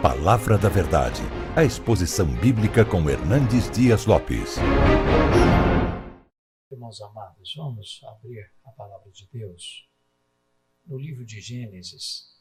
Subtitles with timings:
[0.00, 1.22] Palavra da Verdade,
[1.56, 4.54] a exposição bíblica com Hernandes Dias Lopes.
[6.70, 9.88] Irmãos amados, vamos abrir a palavra de Deus
[10.86, 12.32] no livro de Gênesis.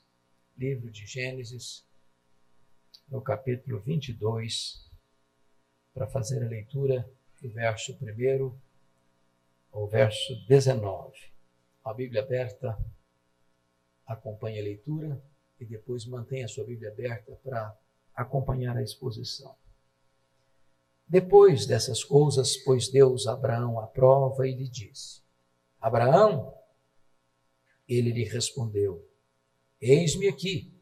[0.56, 1.84] Livro de Gênesis,
[3.10, 4.88] no capítulo 22,
[5.96, 7.10] para fazer a leitura
[7.42, 8.56] do verso 1
[9.72, 11.12] ao verso 19.
[11.84, 12.78] A Bíblia aberta,
[14.06, 15.20] acompanhe a leitura
[15.60, 17.76] e depois mantenha a sua Bíblia aberta para
[18.16, 19.56] acompanhar a exposição.
[21.08, 25.22] Depois dessas coisas, pôs Deus Abraão à prova e lhe disse:
[25.80, 26.54] Abraão,
[27.88, 29.08] ele lhe respondeu:
[29.80, 30.74] Eis-me aqui.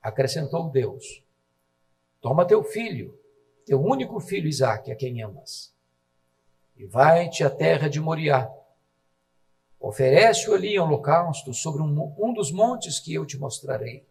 [0.00, 1.24] Acrescentou Deus:
[2.20, 3.18] Toma teu filho,
[3.66, 5.74] teu único filho Isaque, a quem amas,
[6.76, 8.48] e vai-te à terra de Moriá
[9.80, 14.04] Oferece-o ali em holocausto sobre um, um dos montes que eu te mostrarei.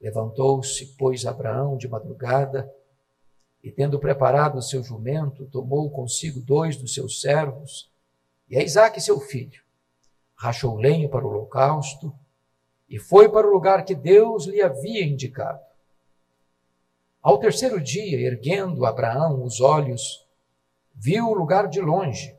[0.00, 2.72] Levantou-se, pois, Abraão de madrugada,
[3.62, 7.90] e tendo preparado o seu jumento, tomou consigo dois dos seus servos,
[8.48, 9.62] e a Isaque seu filho,
[10.34, 12.14] rachou lenha para o holocausto,
[12.88, 15.60] e foi para o lugar que Deus lhe havia indicado.
[17.20, 20.24] Ao terceiro dia, erguendo Abraão os olhos,
[20.94, 22.35] viu o lugar de longe,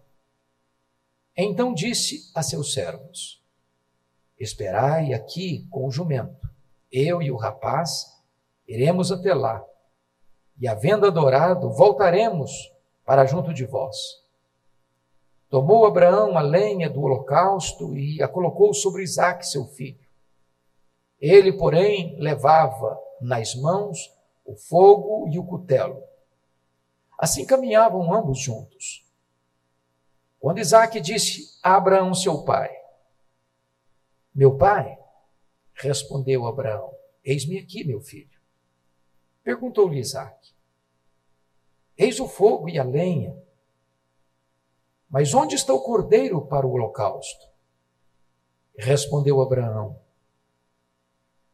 [1.43, 3.43] então disse a seus servos:
[4.39, 6.47] Esperai aqui com o jumento.
[6.91, 8.17] Eu e o rapaz
[8.67, 9.63] iremos até lá.
[10.59, 12.51] E, havendo adorado, voltaremos
[13.05, 13.95] para junto de vós.
[15.49, 20.05] Tomou Abraão a lenha do holocausto e a colocou sobre Isaque, seu filho.
[21.19, 24.13] Ele, porém, levava nas mãos
[24.45, 26.03] o fogo e o cutelo.
[27.17, 29.06] Assim caminhavam ambos juntos.
[30.39, 32.69] Quando Isaac disse a Abraão, seu pai,
[34.33, 34.97] meu pai,
[35.73, 38.39] respondeu Abraão, eis-me aqui, meu filho.
[39.43, 40.53] Perguntou-lhe Isaac,
[41.97, 43.35] eis o fogo e a lenha,
[45.09, 47.47] mas onde está o cordeiro para o holocausto?
[48.77, 49.99] Respondeu Abraão,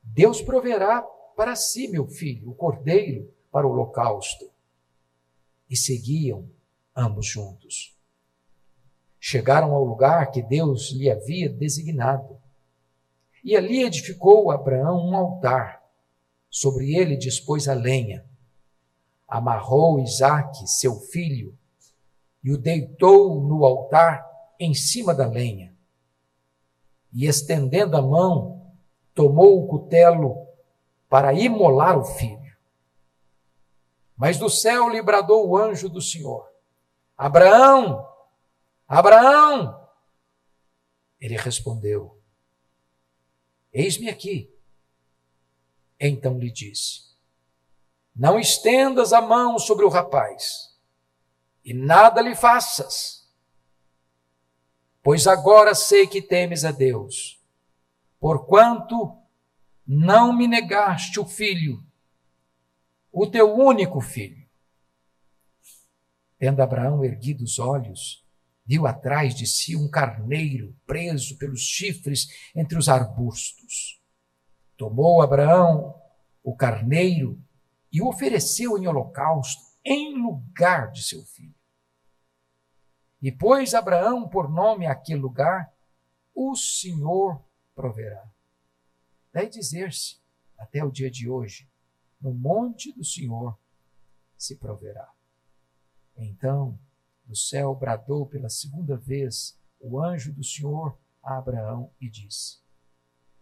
[0.01, 1.01] Deus proverá
[1.37, 4.51] para si, meu filho, o cordeiro para o holocausto.
[5.69, 6.49] E seguiam
[6.95, 7.92] ambos juntos
[9.25, 12.37] chegaram ao lugar que Deus lhe havia designado.
[13.41, 15.81] E ali edificou Abraão um altar.
[16.49, 18.25] Sobre ele dispôs a lenha.
[19.25, 21.57] Amarrou Isaque, seu filho,
[22.43, 24.29] e o deitou no altar
[24.59, 25.73] em cima da lenha.
[27.13, 28.73] E estendendo a mão,
[29.15, 30.35] tomou o cutelo
[31.07, 32.57] para imolar o filho.
[34.17, 36.45] Mas do céu lhe bradou o anjo do Senhor:
[37.17, 38.12] Abraão,
[38.87, 39.87] Abraão!
[41.19, 42.21] Ele respondeu:
[43.71, 44.53] Eis-me aqui.
[45.99, 47.15] Então lhe disse:
[48.15, 50.77] Não estendas a mão sobre o rapaz,
[51.63, 53.31] e nada lhe faças,
[55.01, 57.41] pois agora sei que temes a Deus,
[58.19, 59.17] porquanto
[59.87, 61.83] não me negaste o filho,
[63.11, 64.43] o teu único filho.
[66.37, 68.22] Tendo Abraão erguido os olhos,
[68.65, 74.01] viu atrás de si um carneiro preso pelos chifres entre os arbustos.
[74.77, 75.99] Tomou Abraão
[76.43, 77.41] o carneiro
[77.91, 81.53] e o ofereceu em holocausto em lugar de seu filho.
[83.21, 85.73] E pôs Abraão por nome àquele lugar,
[86.35, 87.41] o Senhor
[87.75, 88.23] proverá.
[89.31, 90.17] Daí dizer-se,
[90.57, 91.69] até o dia de hoje,
[92.19, 93.57] no monte do Senhor
[94.37, 95.09] se proverá.
[96.17, 96.77] Então,
[97.33, 102.59] do céu bradou pela segunda vez o anjo do Senhor a Abraão e disse: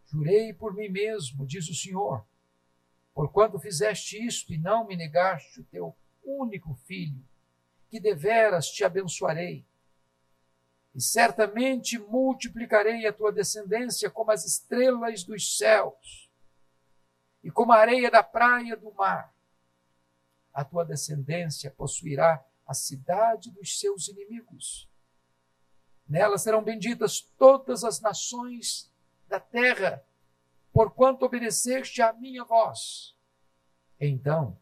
[0.06, 2.26] Jurei por mim mesmo, diz o Senhor,
[3.14, 5.94] porquanto fizeste isto e não me negaste o teu
[6.24, 7.22] único filho,
[7.90, 9.66] que deveras te abençoarei.
[10.96, 16.32] E certamente multiplicarei a tua descendência como as estrelas dos céus
[17.44, 19.36] e como a areia da praia do mar.
[20.54, 24.90] A tua descendência possuirá a cidade dos seus inimigos.
[26.08, 28.92] Nela serão benditas todas as nações
[29.28, 30.06] da terra,
[30.74, 33.16] porquanto obedeceste à minha voz.
[34.00, 34.58] Então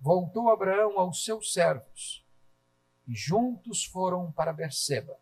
[0.00, 2.26] voltou Abraão aos seus servos
[3.06, 5.18] e juntos foram para Berseba,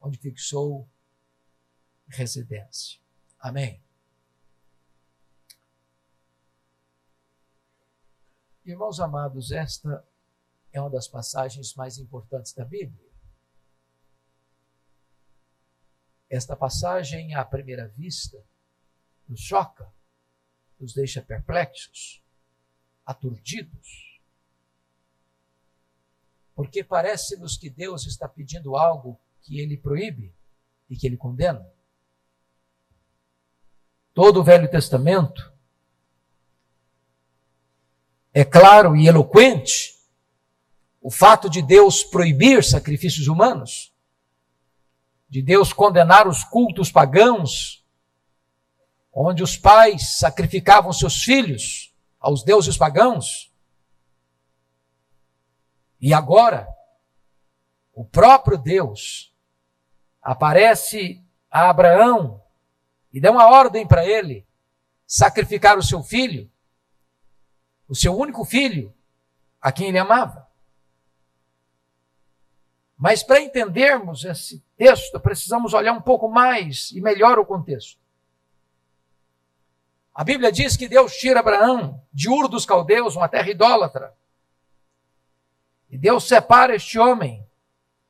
[0.00, 0.88] onde fixou
[2.08, 3.00] residência.
[3.38, 3.82] Amém.
[8.64, 10.04] Irmãos amados, esta
[10.76, 13.10] é uma das passagens mais importantes da Bíblia.
[16.28, 18.44] Esta passagem, à primeira vista,
[19.26, 19.90] nos choca,
[20.78, 22.22] nos deixa perplexos,
[23.06, 24.20] aturdidos.
[26.54, 30.34] Porque parece-nos que Deus está pedindo algo que ele proíbe
[30.90, 31.66] e que ele condena.
[34.12, 35.54] Todo o Velho Testamento
[38.34, 39.95] é claro e eloquente
[41.06, 43.94] o fato de Deus proibir sacrifícios humanos,
[45.28, 47.86] de Deus condenar os cultos pagãos,
[49.12, 53.54] onde os pais sacrificavam seus filhos aos deuses pagãos.
[56.00, 56.66] E agora,
[57.92, 59.32] o próprio Deus
[60.20, 62.42] aparece a Abraão
[63.12, 64.44] e dá uma ordem para ele
[65.06, 66.50] sacrificar o seu filho,
[67.88, 68.92] o seu único filho,
[69.60, 70.45] a quem ele amava.
[72.96, 78.00] Mas para entendermos esse texto, precisamos olhar um pouco mais e melhor o contexto.
[80.14, 84.16] A Bíblia diz que Deus tira Abraão de Ur dos Caldeus, uma terra idólatra.
[85.90, 87.46] E Deus separa este homem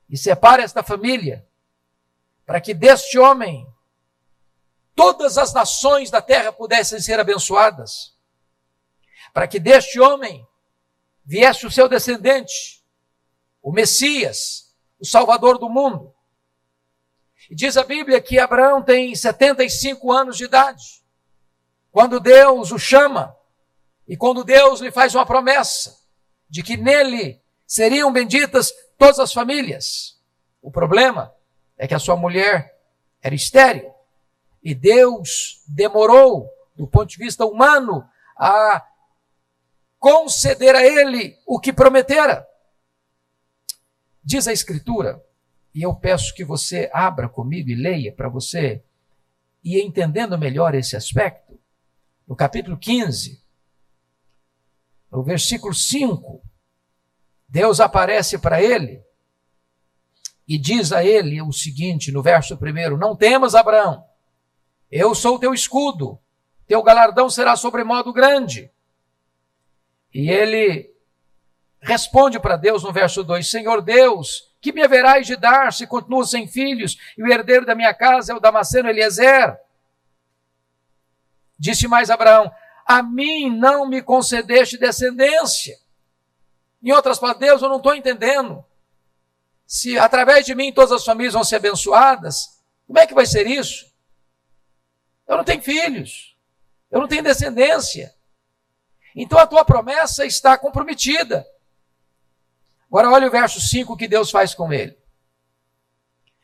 [0.09, 1.45] e separa esta família,
[2.47, 3.67] para que deste homem
[4.95, 8.17] todas as nações da terra pudessem ser abençoadas,
[9.35, 10.47] para que deste homem
[11.25, 12.85] viesse o seu descendente,
[13.61, 14.66] o Messias,
[14.99, 16.15] o Salvador do mundo.
[17.51, 21.05] E diz a Bíblia que Abraão tem 75 anos de idade,
[21.93, 23.37] quando Deus o chama
[24.09, 25.99] e quando Deus lhe faz uma promessa
[26.49, 30.21] de que nele seriam benditas todas as famílias.
[30.63, 31.35] O problema
[31.77, 32.79] é que a sua mulher
[33.23, 33.93] era estéril
[34.63, 38.05] e Deus demorou, do ponto de vista humano,
[38.37, 38.85] a
[39.99, 42.47] conceder a ele o que prometera.
[44.27, 45.25] Diz a Escritura,
[45.73, 48.83] e eu peço que você abra comigo e leia para você
[49.63, 51.57] ir entendendo melhor esse aspecto.
[52.27, 53.41] No capítulo 15,
[55.13, 56.43] no versículo 5,
[57.49, 59.01] Deus aparece para ele
[60.49, 64.05] e diz a ele o seguinte, no verso primeiro: Não temas, Abraão,
[64.91, 66.19] eu sou o teu escudo,
[66.67, 68.73] teu galardão será sobremodo grande.
[70.13, 70.96] E ele
[71.81, 76.25] responde para Deus no verso 2: Senhor Deus, que me haverás de dar se continuo
[76.25, 79.59] sem filhos e o herdeiro da minha casa é o Damasceno Eliezer?
[81.59, 82.53] Disse mais Abraão:
[82.87, 85.79] A mim não me concedeste descendência.
[86.83, 88.65] Em outras palavras, Deus, eu não estou entendendo.
[89.67, 93.47] Se através de mim todas as famílias vão ser abençoadas, como é que vai ser
[93.47, 93.93] isso?
[95.27, 96.37] Eu não tenho filhos,
[96.91, 98.15] eu não tenho descendência.
[99.15, 101.47] Então a tua promessa está comprometida.
[102.89, 104.97] Agora olha o verso 5 que Deus faz com ele.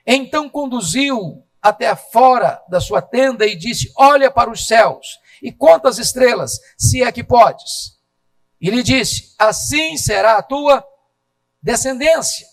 [0.06, 5.88] Então conduziu até fora da sua tenda e disse: Olha para os céus e conta
[5.88, 7.98] as estrelas, se é que podes.
[8.60, 10.84] E lhe disse: Assim será a tua
[11.62, 12.46] descendência.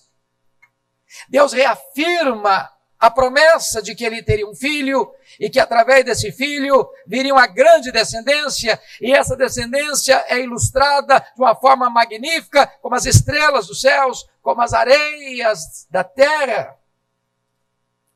[1.28, 6.88] Deus reafirma a promessa de que ele teria um filho e que através desse filho
[7.08, 13.06] viria uma grande descendência, e essa descendência é ilustrada de uma forma magnífica, como as
[13.06, 16.76] estrelas dos céus, como as areias da terra.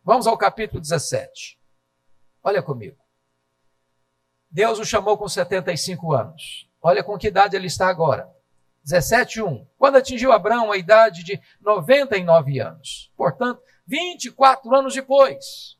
[0.04, 1.58] Vamos ao capítulo 17.
[2.44, 2.98] Olha comigo.
[4.52, 6.70] Deus o chamou com 75 anos.
[6.82, 8.30] Olha com que idade ele está agora.
[8.86, 9.66] 17:1.
[9.78, 13.10] Quando atingiu Abraão a idade de 99 anos.
[13.16, 15.78] Portanto, 24 anos depois,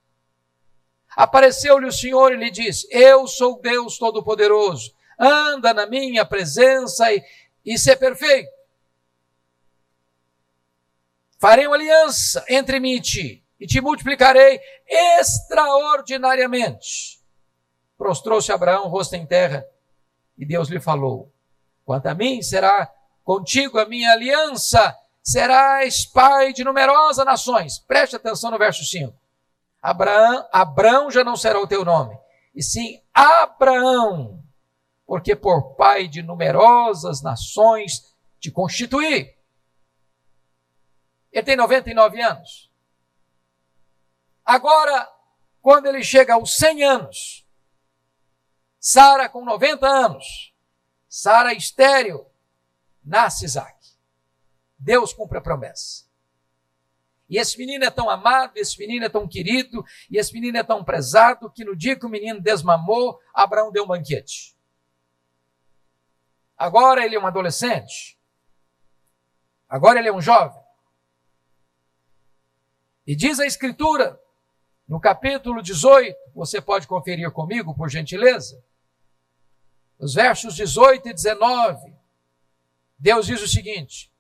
[1.16, 7.24] apareceu-lhe o Senhor e lhe disse: Eu sou Deus Todo-Poderoso, anda na minha presença e,
[7.66, 8.52] e ser perfeito.
[11.40, 17.22] Farei uma aliança entre mim e ti, e te multiplicarei extraordinariamente.
[17.98, 19.66] Prostrou-se Abraão, rosto em terra,
[20.38, 21.34] e Deus lhe falou:
[21.86, 22.94] Quanto a mim, será
[23.24, 27.80] contigo a minha aliança serás pai de numerosas nações.
[27.80, 29.18] Preste atenção no verso 5.
[29.82, 32.18] Abraão, Abraão já não será o teu nome,
[32.56, 34.42] e sim Abraão,
[35.06, 39.36] porque por pai de numerosas nações te constituí.
[41.32, 42.72] Ele tem 99 anos.
[44.46, 45.10] Agora,
[45.62, 47.48] quando ele chega aos 100 anos,
[48.80, 50.54] Sara com 90 anos,
[51.10, 52.26] Sara estéreo,
[53.04, 53.83] nasce Isaac.
[54.84, 56.06] Deus cumpre a promessa.
[57.30, 60.64] E esse menino é tão amado, esse menino é tão querido, e esse menino é
[60.64, 64.56] tão prezado, que no dia que o menino desmamou, Abraão deu um banquete.
[66.58, 68.20] Agora ele é um adolescente.
[69.68, 70.62] Agora ele é um jovem.
[73.08, 74.22] E diz a Escritura,
[74.88, 78.64] no capítulo 18, você pode conferir comigo, por gentileza,
[79.98, 81.96] nos versos 18 e 19,
[83.00, 84.13] Deus diz o seguinte: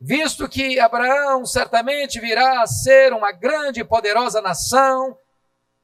[0.00, 5.18] Visto que Abraão certamente virá a ser uma grande e poderosa nação,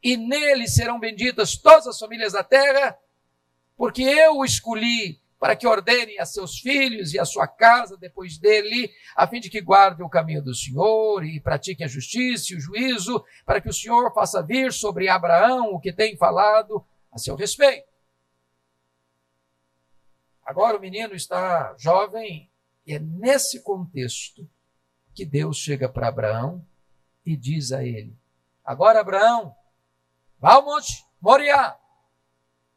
[0.03, 2.97] e nele serão benditas todas as famílias da terra,
[3.77, 8.39] porque eu o escolhi para que ordene a seus filhos e a sua casa depois
[8.39, 12.57] dele, a fim de que guarde o caminho do Senhor e pratique a justiça e
[12.57, 17.19] o juízo, para que o Senhor faça vir sobre Abraão o que tem falado a
[17.19, 17.89] seu respeito.
[20.45, 22.49] Agora o menino está jovem
[22.87, 24.49] e é nesse contexto
[25.15, 26.67] que Deus chega para Abraão
[27.25, 28.17] e diz a ele:
[28.65, 29.55] Agora, Abraão,
[30.39, 31.79] vá ao monte Moriá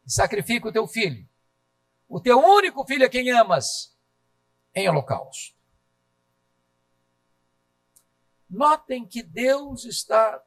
[0.06, 1.28] e sacrifica o teu filho
[2.08, 3.96] o teu único filho a quem amas,
[4.74, 5.56] em holocausto.
[8.50, 10.42] Notem que Deus está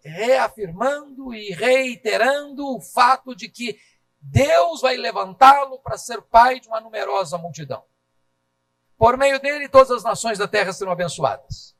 [0.00, 3.80] reafirmando e reiterando o fato de que
[4.20, 7.82] Deus vai levantá-lo para ser pai de uma numerosa multidão.
[8.98, 11.76] Por meio dele, todas as nações da terra serão abençoadas.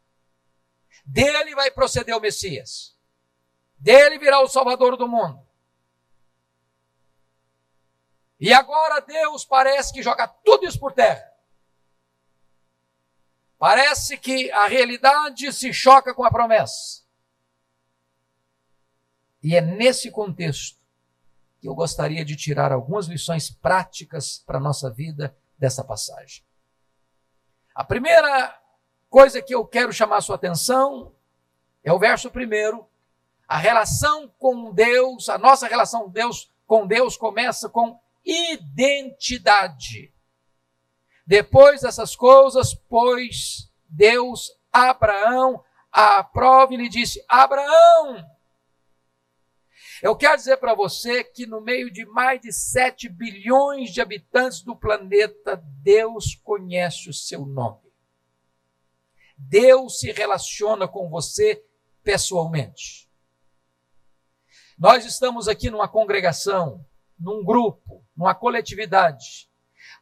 [1.04, 2.96] Dele vai proceder o Messias.
[3.76, 5.44] Dele virá o Salvador do mundo.
[8.38, 11.28] E agora Deus parece que joga tudo isso por terra.
[13.58, 17.02] Parece que a realidade se choca com a promessa.
[19.42, 20.78] E é nesse contexto
[21.60, 26.48] que eu gostaria de tirar algumas lições práticas para a nossa vida dessa passagem.
[27.78, 28.61] A primeira
[29.08, 31.14] coisa que eu quero chamar a sua atenção
[31.85, 32.85] é o verso primeiro.
[33.47, 40.12] A relação com Deus, a nossa relação com Deus, com Deus começa com identidade.
[41.25, 48.28] Depois dessas coisas, pois Deus Abraão à prova e lhe disse: Abraão,
[50.02, 54.62] eu quero dizer para você que no meio de mais de 7 bilhões de habitantes
[54.62, 57.88] do planeta, Deus conhece o seu nome.
[59.37, 61.64] Deus se relaciona com você
[62.02, 63.09] pessoalmente.
[64.78, 66.85] Nós estamos aqui numa congregação
[67.19, 69.49] num grupo, numa coletividade.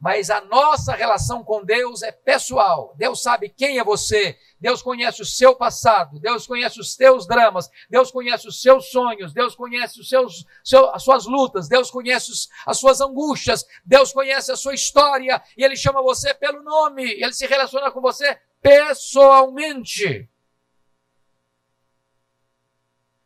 [0.01, 2.95] Mas a nossa relação com Deus é pessoal.
[2.99, 4.39] Deus sabe quem é você.
[4.59, 6.19] Deus conhece o seu passado.
[6.19, 7.69] Deus conhece os teus dramas.
[7.91, 9.33] Deus conhece os seus sonhos.
[9.33, 11.69] Deus conhece os seus, seu, as suas lutas.
[11.69, 13.67] Deus conhece os, as suas angústias.
[13.85, 15.43] Deus conhece a sua história.
[15.57, 17.05] E Ele chama você pelo nome.
[17.05, 20.29] Ele se relaciona com você pessoalmente.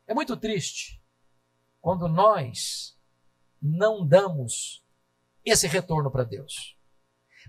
[0.07, 1.01] É muito triste
[1.81, 2.99] quando nós
[3.63, 4.85] não damos
[5.45, 6.77] esse retorno para Deus.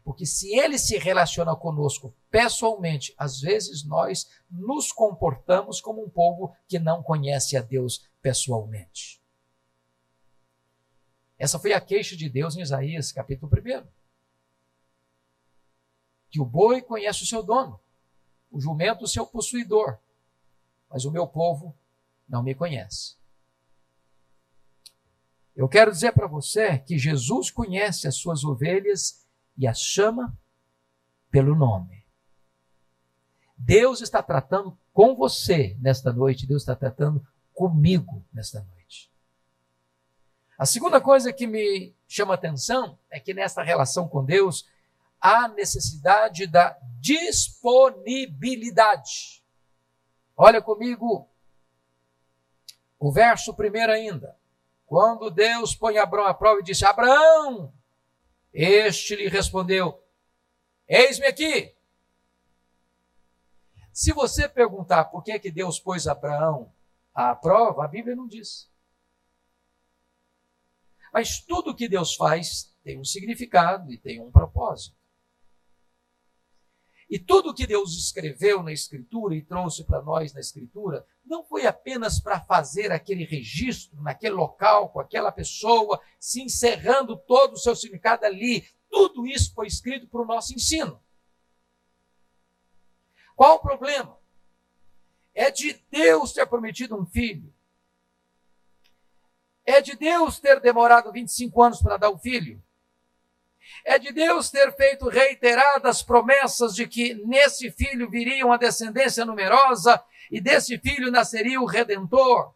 [0.03, 6.55] Porque se ele se relaciona conosco pessoalmente, às vezes nós nos comportamos como um povo
[6.67, 9.21] que não conhece a Deus pessoalmente.
[11.37, 13.87] Essa foi a queixa de Deus em Isaías, capítulo 1.
[16.29, 17.79] Que o boi conhece o seu dono,
[18.51, 19.99] o jumento o seu possuidor,
[20.89, 21.75] mas o meu povo
[22.27, 23.15] não me conhece.
[25.55, 29.20] Eu quero dizer para você que Jesus conhece as suas ovelhas
[29.57, 30.35] e as chama
[31.29, 32.05] pelo nome.
[33.57, 39.11] Deus está tratando com você nesta noite, Deus está tratando comigo nesta noite.
[40.57, 44.69] A segunda coisa que me chama atenção é que nesta relação com Deus
[45.19, 49.43] há necessidade da disponibilidade.
[50.35, 51.27] Olha comigo
[52.99, 54.37] o verso primeiro ainda.
[54.85, 57.73] Quando Deus põe Abraão à prova e disse: Abraão,
[58.53, 60.03] este lhe respondeu:
[60.87, 61.75] Eis-me aqui.
[63.93, 66.73] Se você perguntar por que, que Deus pôs Abraão
[67.13, 68.69] à prova, a Bíblia não diz.
[71.13, 75.00] Mas tudo que Deus faz tem um significado e tem um propósito.
[77.11, 81.65] E tudo que Deus escreveu na Escritura e trouxe para nós na Escritura não foi
[81.65, 87.75] apenas para fazer aquele registro naquele local, com aquela pessoa, se encerrando todo o seu
[87.75, 88.65] significado ali.
[88.89, 91.03] Tudo isso foi escrito para o nosso ensino.
[93.35, 94.17] Qual o problema?
[95.35, 97.53] É de Deus ter prometido um filho.
[99.65, 102.63] É de Deus ter demorado 25 anos para dar o filho.
[103.85, 110.03] É de Deus ter feito reiteradas promessas de que nesse filho viria uma descendência numerosa
[110.29, 112.53] e desse filho nasceria o redentor.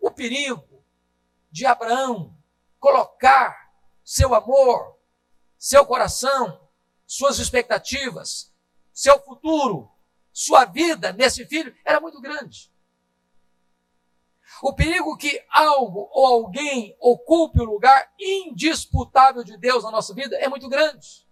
[0.00, 0.82] O perigo
[1.50, 2.36] de Abraão
[2.80, 3.70] colocar
[4.04, 4.98] seu amor,
[5.56, 6.68] seu coração,
[7.06, 8.52] suas expectativas,
[8.92, 9.88] seu futuro,
[10.32, 12.71] sua vida nesse filho era muito grande.
[14.60, 20.36] O perigo que algo ou alguém ocupe o lugar indisputável de Deus na nossa vida
[20.36, 21.26] é muito grande.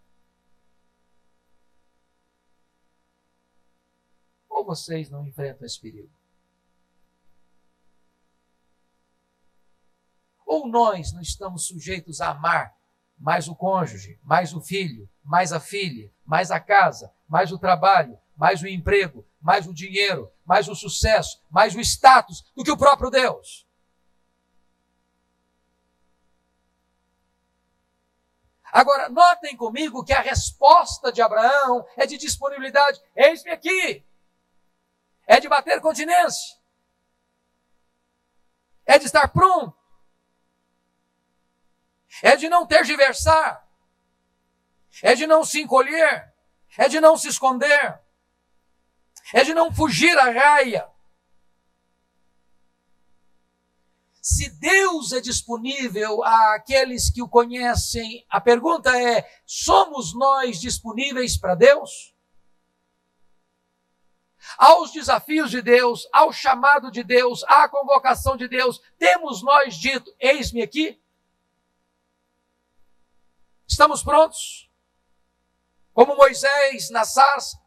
[4.49, 6.11] Ou vocês não enfrentam esse perigo?
[10.47, 12.77] Ou nós não estamos sujeitos a amar
[13.17, 18.19] mais o cônjuge, mais o filho, mais a filha, mais a casa, mais o trabalho,
[18.35, 22.77] mais o emprego, mais o dinheiro, mais o sucesso, mais o status do que o
[22.77, 23.67] próprio Deus.
[28.73, 33.01] Agora, notem comigo que a resposta de Abraão é de disponibilidade.
[33.17, 34.07] Eis-me aqui.
[35.27, 36.57] É de bater continência.
[38.87, 39.77] É de estar pronto.
[42.23, 43.69] É de não tergiversar.
[45.03, 46.33] É de não se encolher.
[46.79, 48.01] É de não se esconder
[49.33, 50.89] é de não fugir à raia.
[54.21, 61.55] Se Deus é disponível àqueles que o conhecem, a pergunta é: somos nós disponíveis para
[61.55, 62.15] Deus?
[64.59, 70.15] Aos desafios de Deus, ao chamado de Deus, à convocação de Deus, temos nós dito:
[70.19, 71.01] eis-me aqui?
[73.67, 74.71] Estamos prontos?
[75.95, 77.59] Como Moisés na sarça,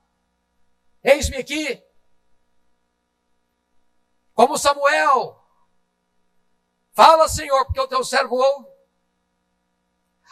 [1.04, 1.84] Eis-me aqui.
[4.34, 5.40] Como Samuel.
[6.94, 8.74] Fala, Senhor, porque o teu servo ouve.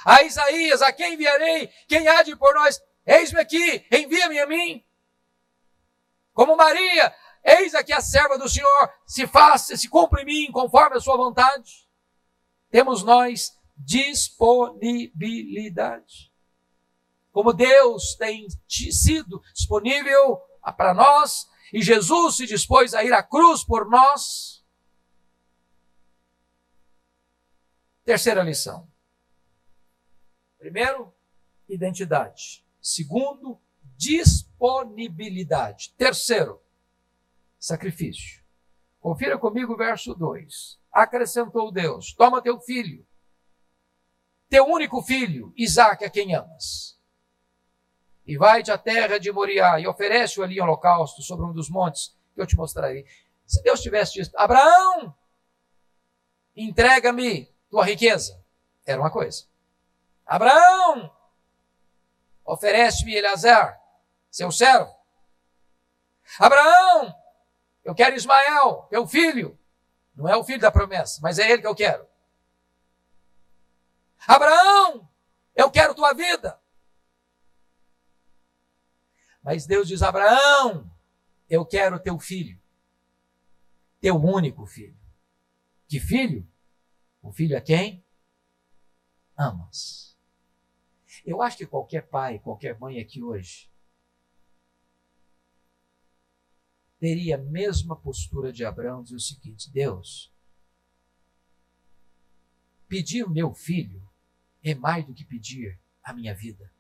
[0.06, 1.68] A Isaías, a quem enviarei?
[1.88, 2.82] Quem há de por nós?
[3.06, 4.84] Eis-me aqui, envia-me a mim.
[6.34, 7.14] Como Maria,
[7.44, 11.18] eis aqui a serva do Senhor, se faça, se cumpre em mim conforme a sua
[11.18, 11.90] vontade.
[12.70, 16.32] Temos nós disponibilidade.
[17.32, 23.64] Como Deus tem sido disponível para nós, e Jesus se dispôs a ir à cruz
[23.64, 24.66] por nós.
[28.04, 28.92] Terceira lição.
[30.60, 31.14] Primeiro,
[31.70, 32.66] identidade.
[32.82, 33.58] Segundo,
[33.96, 35.94] disponibilidade.
[35.98, 36.62] Terceiro,
[37.58, 38.44] sacrifício.
[39.00, 40.78] Confira comigo o verso 2.
[40.92, 43.08] Acrescentou Deus: Toma teu filho,
[44.50, 47.01] teu único filho, Isaque, a quem amas
[48.32, 52.18] e vai-te à terra de Moriá e oferece-o ali em holocausto sobre um dos montes
[52.34, 53.06] que eu te mostrarei.
[53.46, 55.14] Se Deus tivesse dito, Abraão,
[56.56, 58.42] entrega-me tua riqueza,
[58.86, 59.48] era uma coisa.
[60.26, 61.14] Abraão,
[62.46, 63.78] oferece-me Eleazar,
[64.30, 64.96] seu servo.
[66.40, 67.14] Abraão,
[67.84, 69.60] eu quero Ismael, teu filho.
[70.16, 72.08] Não é o filho da promessa, mas é ele que eu quero.
[74.26, 75.06] Abraão,
[75.54, 76.61] eu quero tua vida.
[79.44, 80.90] Mas Deus diz: Abraão,
[81.50, 82.60] eu quero teu filho,
[84.00, 84.98] teu único filho.
[85.88, 86.48] Que filho?
[87.22, 88.04] O filho é quem?
[89.38, 90.18] Amas.
[91.26, 93.70] Eu acho que qualquer pai, qualquer mãe aqui hoje
[97.00, 100.32] teria a mesma postura de Abraão, dizer o seguinte: Deus,
[102.88, 104.08] pedir o meu filho
[104.64, 106.72] é mais do que pedir a minha vida.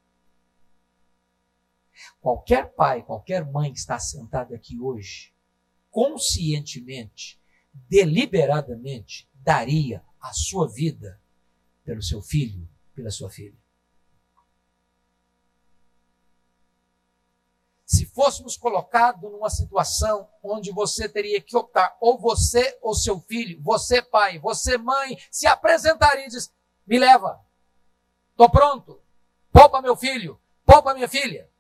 [2.20, 5.34] Qualquer pai, qualquer mãe que está sentado aqui hoje,
[5.90, 7.40] conscientemente,
[7.90, 11.20] deliberadamente, daria a sua vida
[11.84, 13.60] pelo seu filho, pela sua filha.
[17.86, 23.62] Se fôssemos colocados numa situação onde você teria que optar, ou você ou seu filho,
[23.62, 26.54] você pai, você mãe, se apresentaria e diz:
[26.88, 27.46] me leva,
[28.30, 29.04] estou pronto,
[29.52, 31.51] poupa meu filho, poupa minha filha.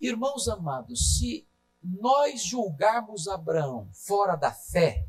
[0.00, 1.46] Irmãos amados, se
[1.82, 5.08] nós julgarmos Abraão fora da fé,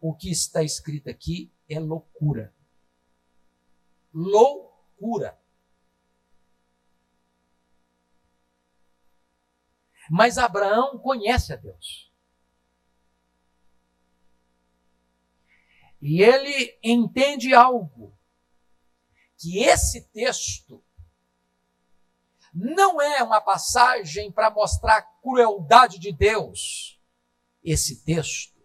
[0.00, 2.54] o que está escrito aqui é loucura.
[4.12, 5.38] Loucura.
[10.08, 12.12] Mas Abraão conhece a Deus.
[16.00, 18.16] E ele entende algo:
[19.36, 20.82] que esse texto
[22.58, 26.98] não é uma passagem para mostrar a crueldade de Deus.
[27.62, 28.56] Esse texto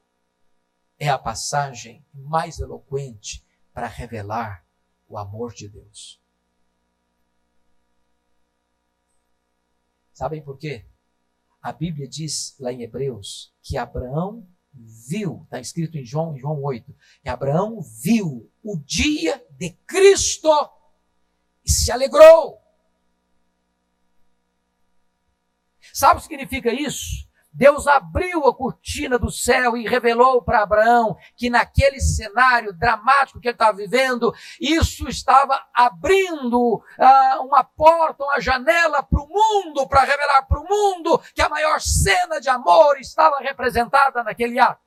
[0.98, 4.66] é a passagem mais eloquente para revelar
[5.10, 6.22] o amor de Deus.
[10.14, 10.86] Sabem por quê?
[11.62, 16.64] A Bíblia diz lá em Hebreus que Abraão viu, está escrito em João, em João
[16.64, 20.50] 8, que Abraão viu o dia de Cristo
[21.66, 22.61] e se alegrou.
[25.94, 27.30] Sabe o que significa isso?
[27.54, 33.50] Deus abriu a cortina do céu e revelou para Abraão que naquele cenário dramático que
[33.50, 40.06] ele estava vivendo, isso estava abrindo ah, uma porta, uma janela para o mundo, para
[40.06, 44.82] revelar para o mundo que a maior cena de amor estava representada naquele ato.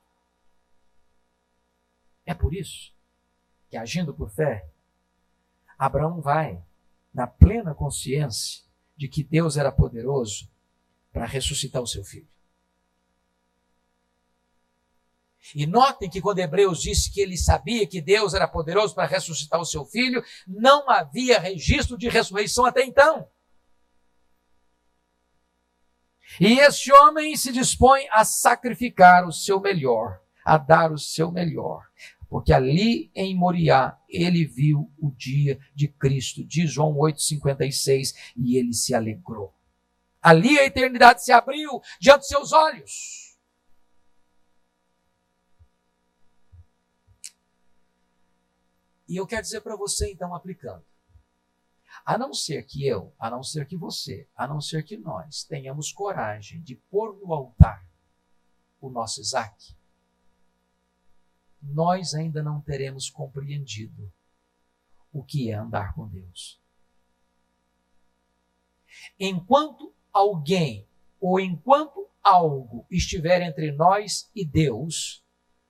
[2.25, 2.91] É por isso
[3.69, 4.67] que, agindo por fé,
[5.77, 6.59] Abraão vai
[7.13, 8.65] na plena consciência
[8.97, 10.49] de que Deus era poderoso
[11.15, 12.27] para ressuscitar o seu filho.
[15.55, 19.61] E notem que quando Hebreus disse que ele sabia que Deus era poderoso para ressuscitar
[19.61, 23.29] o seu filho, não havia registro de ressurreição até então.
[26.37, 31.87] E esse homem se dispõe a sacrificar o seu melhor, a dar o seu melhor,
[32.27, 38.73] porque ali em Moriá ele viu o dia de Cristo, diz João 8,56, e ele
[38.73, 39.54] se alegrou.
[40.25, 43.37] Ali a eternidade se abriu diante de seus olhos.
[49.07, 50.83] E eu quero dizer para você, então, aplicando.
[52.03, 55.43] A não ser que eu, a não ser que você, a não ser que nós
[55.43, 57.87] tenhamos coragem de pôr no altar
[58.81, 59.75] o nosso Isaac,
[61.61, 64.11] nós ainda não teremos compreendido
[65.13, 66.59] o que é andar com Deus.
[69.19, 70.87] Enquanto alguém
[71.19, 75.23] ou enquanto algo estiver entre nós e Deus,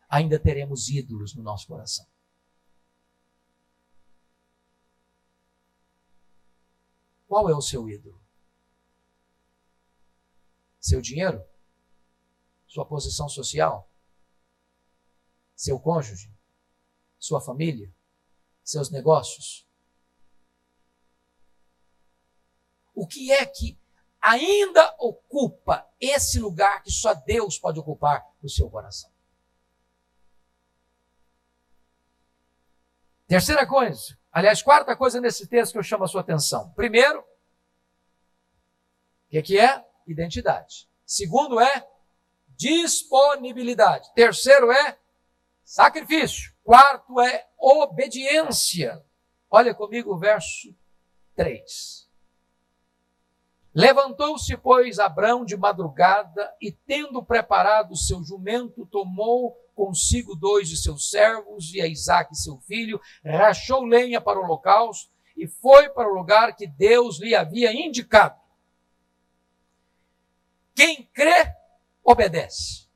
[0.07, 2.05] ainda teremos ídolos no nosso coração.
[7.27, 8.23] Qual é o seu ídolo?
[10.79, 11.43] Seu dinheiro?
[12.67, 13.91] Sua posição social?
[15.55, 16.31] Seu cônjuge?
[17.17, 17.91] Sua família?
[18.63, 19.67] Seus negócios?
[22.93, 23.77] O que é que
[24.25, 29.09] ainda ocupa esse lugar que só Deus pode ocupar no seu coração?
[33.27, 36.69] Terceira coisa, Aliás, quarta coisa nesse texto que eu chamo a sua atenção.
[36.71, 37.23] Primeiro, o
[39.29, 39.81] que, que é?
[40.05, 40.89] Identidade.
[41.05, 41.87] Segundo é
[42.49, 44.13] disponibilidade.
[44.13, 44.99] Terceiro é
[45.63, 46.53] sacrifício.
[46.65, 49.01] Quarto é obediência.
[49.49, 50.75] Olha comigo o verso
[51.37, 52.04] 3.
[53.75, 60.77] Levantou-se, pois, Abrão de madrugada e, tendo preparado o seu jumento, tomou consigo dois de
[60.77, 66.09] seus servos e a Isaac, seu filho, rachou lenha para o holocausto e foi para
[66.09, 68.39] o lugar que Deus lhe havia indicado.
[70.73, 71.53] Quem crê,
[72.01, 72.87] obedece.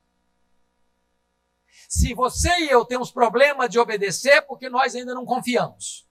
[1.90, 6.08] Se você e eu temos problema de obedecer, é porque nós ainda não confiamos.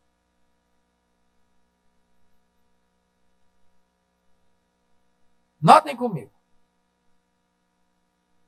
[5.62, 6.34] Notem comigo.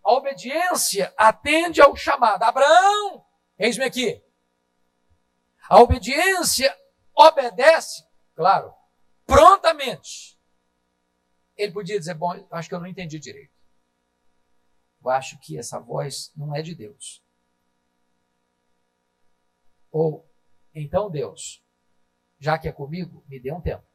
[0.03, 2.43] A obediência atende ao chamado.
[2.43, 3.25] Abraão,
[3.57, 4.23] eis-me aqui.
[5.69, 6.75] A obediência
[7.13, 8.73] obedece, claro,
[9.25, 10.39] prontamente.
[11.55, 13.53] Ele podia dizer: Bom, acho que eu não entendi direito.
[15.03, 17.23] Eu acho que essa voz não é de Deus.
[19.91, 20.29] Ou,
[20.73, 21.63] então, Deus,
[22.39, 23.90] já que é comigo, me dê um tempo.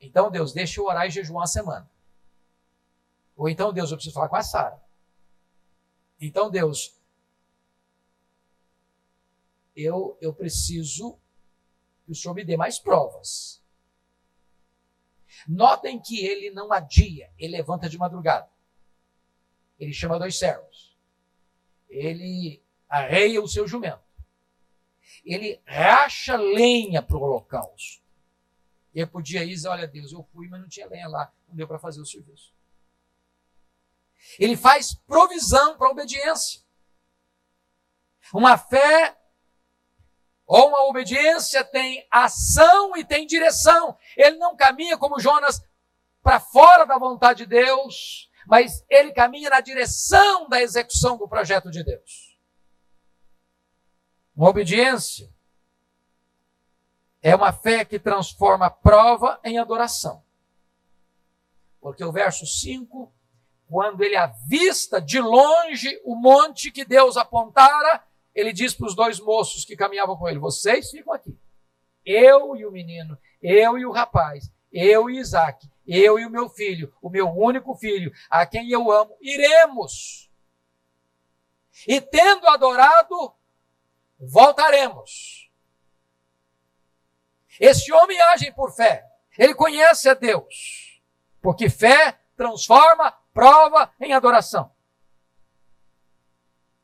[0.00, 1.90] Então, Deus, deixa eu orar e jejuar uma semana.
[3.36, 4.82] Ou então, Deus, eu preciso falar com a Sara.
[6.20, 6.98] Então, Deus,
[9.74, 11.18] eu, eu preciso
[12.04, 13.62] que o Senhor me dê mais provas.
[15.48, 18.50] Notem que ele não adia, ele levanta de madrugada.
[19.78, 20.96] Ele chama dois servos.
[21.88, 24.02] Ele arreia o seu jumento.
[25.24, 28.02] Ele racha lenha para o holocausto.
[28.94, 31.66] E eu podia ir olha Deus, eu fui, mas não tinha lenha lá, não deu
[31.66, 32.52] para fazer o serviço.
[34.38, 36.60] Ele faz provisão para obediência.
[38.32, 39.16] Uma fé
[40.46, 43.96] ou uma obediência tem ação e tem direção.
[44.16, 45.62] Ele não caminha como Jonas
[46.22, 51.70] para fora da vontade de Deus, mas ele caminha na direção da execução do projeto
[51.70, 52.38] de Deus.
[54.36, 55.32] Uma obediência
[57.22, 60.22] é uma fé que transforma prova em adoração.
[61.80, 63.12] Porque o verso 5
[63.70, 68.02] quando ele avista de longe o monte que Deus apontara,
[68.34, 71.38] ele diz para os dois moços que caminhavam com ele: Vocês ficam aqui.
[72.04, 76.48] Eu e o menino, eu e o rapaz, eu e Isaac, eu e o meu
[76.48, 80.28] filho, o meu único filho, a quem eu amo, iremos.
[81.86, 83.32] E tendo adorado,
[84.18, 85.39] voltaremos.
[87.60, 89.06] Esse homem age por fé,
[89.38, 91.02] ele conhece a Deus.
[91.42, 94.72] Porque fé transforma prova em adoração.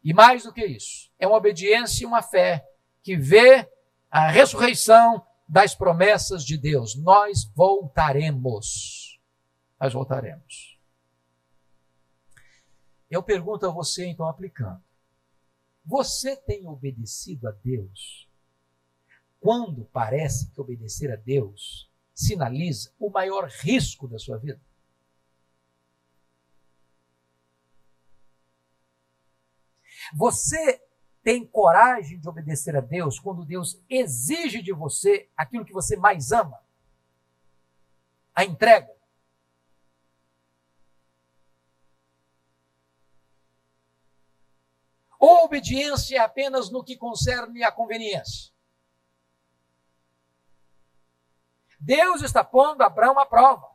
[0.05, 2.65] E mais do que isso, é uma obediência e uma fé
[3.03, 3.69] que vê
[4.11, 6.95] a ressurreição das promessas de Deus.
[6.95, 9.19] Nós voltaremos.
[9.81, 10.79] Nós voltaremos.
[13.11, 14.83] Eu pergunto a você, então, aplicando:
[15.85, 18.29] você tem obedecido a Deus
[19.41, 24.61] quando parece que obedecer a Deus sinaliza o maior risco da sua vida?
[30.15, 30.83] Você
[31.23, 36.31] tem coragem de obedecer a Deus quando Deus exige de você aquilo que você mais
[36.31, 36.61] ama?
[38.35, 38.95] A entrega.
[45.19, 48.56] Ou obediência é apenas no que concerne a conveniência?
[51.87, 53.71] Deus está pondo Abraão à prova.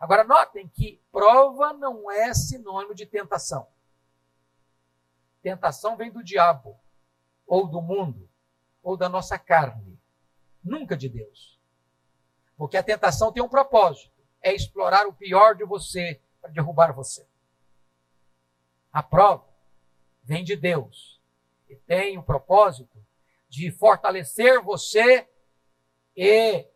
[0.00, 3.68] Agora, notem que prova não é sinônimo de tentação.
[5.40, 6.76] Tentação vem do diabo,
[7.46, 8.28] ou do mundo,
[8.82, 9.96] ou da nossa carne,
[10.62, 11.56] nunca de Deus.
[12.56, 17.24] Porque a tentação tem um propósito: é explorar o pior de você para derrubar você.
[18.92, 19.46] A prova
[20.24, 21.22] vem de Deus
[21.68, 22.98] e tem o propósito
[23.48, 25.28] de fortalecer você
[26.16, 26.66] e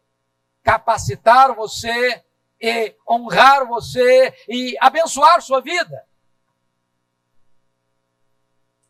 [0.62, 2.24] capacitar você
[2.60, 6.06] e honrar você e abençoar sua vida.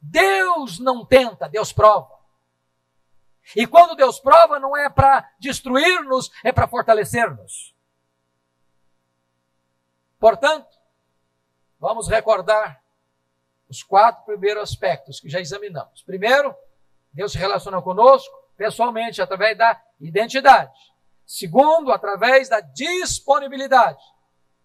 [0.00, 2.18] Deus não tenta, Deus prova.
[3.54, 7.74] E quando Deus prova, não é para destruir-nos, é para fortalecer-nos.
[10.18, 10.78] Portanto,
[11.78, 12.82] vamos recordar
[13.68, 16.02] os quatro primeiros aspectos que já examinamos.
[16.02, 16.54] Primeiro,
[17.12, 20.78] Deus se relaciona conosco pessoalmente, através da identidade.
[21.24, 24.02] Segundo, através da disponibilidade.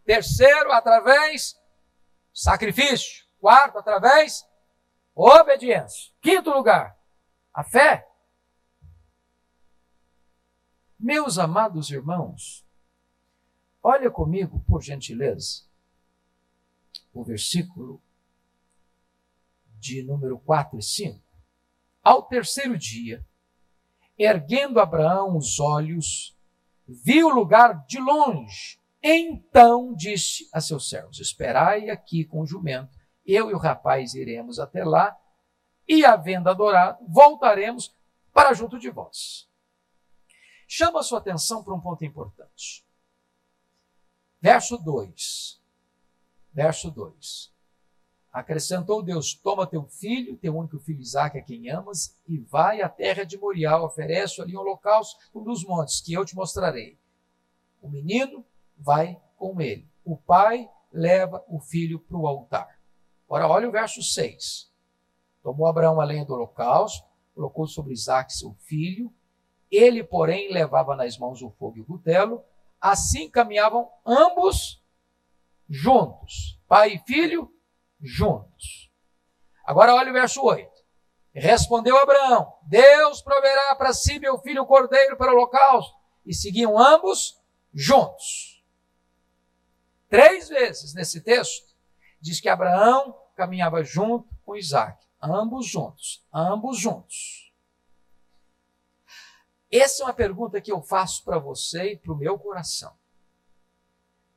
[0.04, 1.58] Terceiro, através
[2.34, 3.24] sacrifício.
[3.40, 4.46] Quarto, através
[5.16, 6.12] Obediência.
[6.22, 6.98] Quinto lugar,
[7.54, 8.10] a fé.
[11.00, 12.66] Meus amados irmãos,
[13.82, 15.64] olha comigo, por gentileza,
[17.14, 18.02] o versículo
[19.80, 21.22] de número 4 e 5.
[22.02, 23.24] Ao terceiro dia,
[24.24, 26.38] erguendo Abraão os olhos,
[26.88, 28.80] viu o lugar de longe.
[29.02, 34.60] Então disse a seus servos: Esperai aqui com o jumento eu e o rapaz iremos
[34.60, 35.18] até lá,
[35.88, 37.96] e havendo adorado, voltaremos
[38.34, 39.50] para junto de vós.
[40.68, 42.86] Chama a sua atenção para um ponto importante.
[44.42, 45.62] Verso 2.
[46.52, 47.53] Verso 2.
[48.34, 52.90] Acrescentou Deus: Toma teu filho, teu único filho Isaque, a quem amas, e vai à
[52.90, 56.98] terra de Morial, oferece ali um holocausto dos montes, que eu te mostrarei.
[57.80, 58.44] O menino
[58.76, 59.88] vai com ele.
[60.04, 62.80] O pai leva o filho para o altar.
[63.28, 64.72] Agora, olha o verso 6.
[65.44, 69.14] Tomou Abraão a lenha do holocausto, colocou sobre Isaac seu filho.
[69.70, 72.44] Ele, porém, levava nas mãos o fogo e o cutelo.
[72.80, 74.82] Assim caminhavam ambos
[75.70, 76.60] juntos.
[76.68, 77.52] Pai e filho,
[78.04, 78.92] juntos.
[79.66, 80.70] Agora, olha o verso 8.
[81.34, 85.98] Respondeu Abraão: Deus proverá para si meu filho cordeiro para o holocausto.
[86.26, 87.42] E seguiam ambos
[87.74, 88.64] juntos.
[90.10, 91.74] Três vezes nesse texto,
[92.22, 97.52] diz que Abraão caminhava junto com Isaac, ambos juntos, ambos juntos.
[99.72, 102.96] Essa é uma pergunta que eu faço para você e para o meu coração.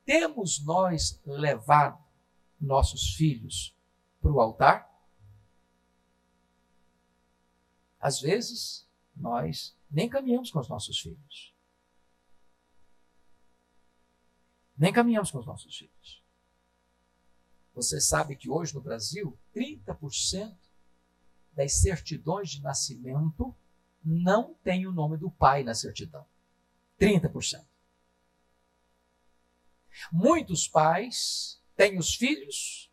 [0.06, 2.05] Temos nós levado
[2.60, 3.74] nossos filhos
[4.20, 4.92] para o altar?
[8.00, 11.54] Às vezes, nós nem caminhamos com os nossos filhos.
[14.76, 16.22] Nem caminhamos com os nossos filhos.
[17.74, 20.56] Você sabe que hoje no Brasil, 30%
[21.52, 23.54] das certidões de nascimento
[24.04, 26.26] não tem o nome do pai na certidão.
[27.00, 27.66] 30%.
[30.12, 32.90] Muitos pais têm os filhos,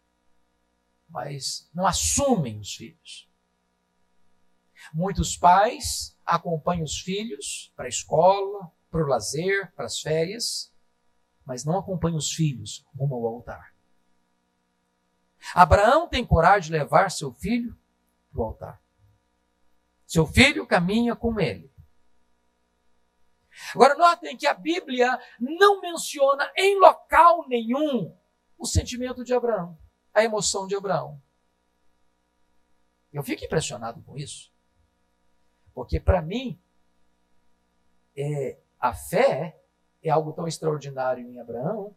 [1.10, 3.30] mas não assumem os filhos.
[4.94, 10.74] Muitos pais acompanham os filhos para a escola, para o lazer, para as férias,
[11.46, 13.74] mas não acompanham os filhos rumo ao altar.
[15.54, 17.78] Abraão tem coragem de levar seu filho
[18.32, 18.82] para o altar.
[20.06, 21.72] Seu filho caminha com ele.
[23.74, 28.16] Agora, notem que a Bíblia não menciona em local nenhum
[28.64, 29.78] o sentimento de Abraão,
[30.14, 31.22] a emoção de Abraão.
[33.12, 34.54] Eu fico impressionado com isso,
[35.74, 36.58] porque para mim,
[38.16, 39.60] é, a fé
[40.02, 41.94] é algo tão extraordinário em Abraão,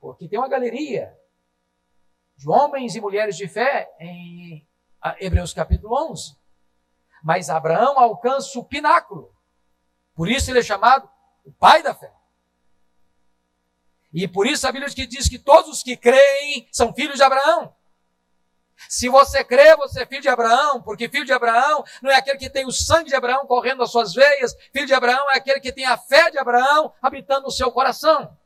[0.00, 1.14] porque tem uma galeria
[2.34, 4.66] de homens e mulheres de fé em
[5.20, 6.38] Hebreus capítulo 11.
[7.22, 9.36] Mas Abraão alcança o pináculo.
[10.14, 11.06] Por isso ele é chamado
[11.44, 12.14] o pai da fé.
[14.12, 17.74] E por isso a Bíblia diz que todos os que creem são filhos de Abraão.
[18.88, 22.38] Se você crê, você é filho de Abraão, porque filho de Abraão não é aquele
[22.38, 25.60] que tem o sangue de Abraão correndo nas suas veias, filho de Abraão é aquele
[25.60, 28.36] que tem a fé de Abraão habitando no seu coração.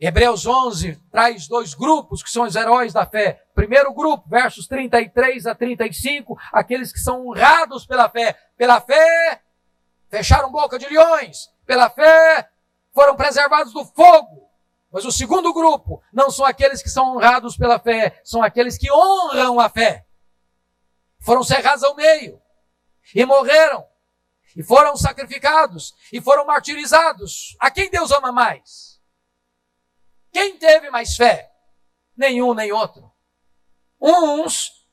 [0.00, 3.42] Hebreus 11 traz dois grupos que são os heróis da fé.
[3.54, 8.36] Primeiro grupo, versos 33 a 35, aqueles que são honrados pela fé.
[8.56, 9.40] Pela fé,
[10.14, 11.50] fecharam boca de leões.
[11.66, 12.48] Pela fé,
[12.92, 14.48] foram preservados do fogo.
[14.92, 18.92] Mas o segundo grupo não são aqueles que são honrados pela fé, são aqueles que
[18.92, 20.06] honram a fé.
[21.18, 22.40] Foram cerrados ao meio
[23.12, 23.84] e morreram
[24.54, 27.56] e foram sacrificados e foram martirizados.
[27.58, 29.00] A quem Deus ama mais?
[30.30, 31.50] Quem teve mais fé?
[32.16, 33.10] Nenhum nem outro.
[34.00, 34.86] Uns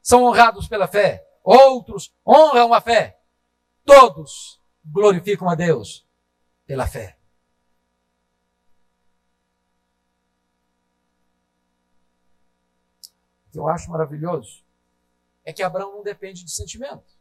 [0.00, 3.18] são honrados pela fé, outros honram a fé.
[3.84, 4.59] Todos
[4.90, 6.06] glorificam a Deus
[6.66, 7.18] pela fé.
[13.46, 14.62] O que eu acho maravilhoso
[15.44, 17.18] é que Abraão não depende de sentimento.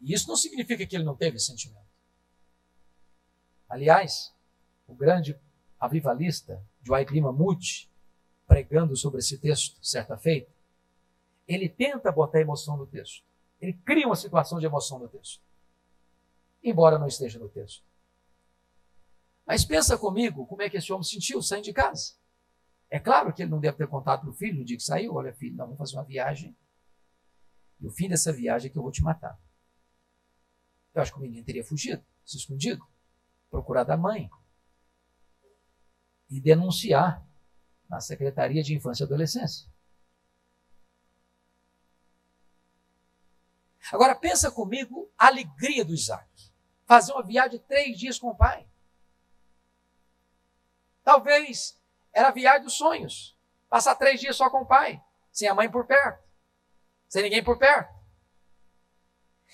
[0.00, 1.88] E isso não significa que ele não teve sentimento.
[3.68, 4.32] Aliás,
[4.86, 5.38] o grande
[5.78, 6.64] avivalista,
[7.10, 7.90] Lima Moody,
[8.46, 10.50] pregando sobre esse texto, certa feita,
[11.46, 13.24] ele tenta botar emoção no texto.
[13.60, 15.42] Ele cria uma situação de emoção no texto.
[16.62, 17.84] Embora não esteja no texto.
[19.46, 22.14] Mas pensa comigo como é que esse homem sentiu saindo de casa.
[22.90, 25.14] É claro que ele não deve ter contado para o filho no dia que saiu:
[25.14, 26.56] olha, filho, nós vamos fazer uma viagem.
[27.80, 29.38] E o fim dessa viagem é que eu vou te matar.
[30.94, 32.84] Eu acho que o menino teria fugido, se escondido,
[33.50, 34.28] procurado a mãe,
[36.28, 37.26] e denunciar
[37.88, 39.70] na Secretaria de Infância e Adolescência.
[43.92, 46.47] Agora pensa comigo a alegria do Isaac.
[46.88, 48.66] Fazer uma viagem de três dias com o pai.
[51.04, 51.78] Talvez
[52.14, 53.38] era a viagem dos sonhos.
[53.68, 54.98] Passar três dias só com o pai,
[55.30, 56.24] sem a mãe por perto,
[57.06, 57.94] sem ninguém por perto.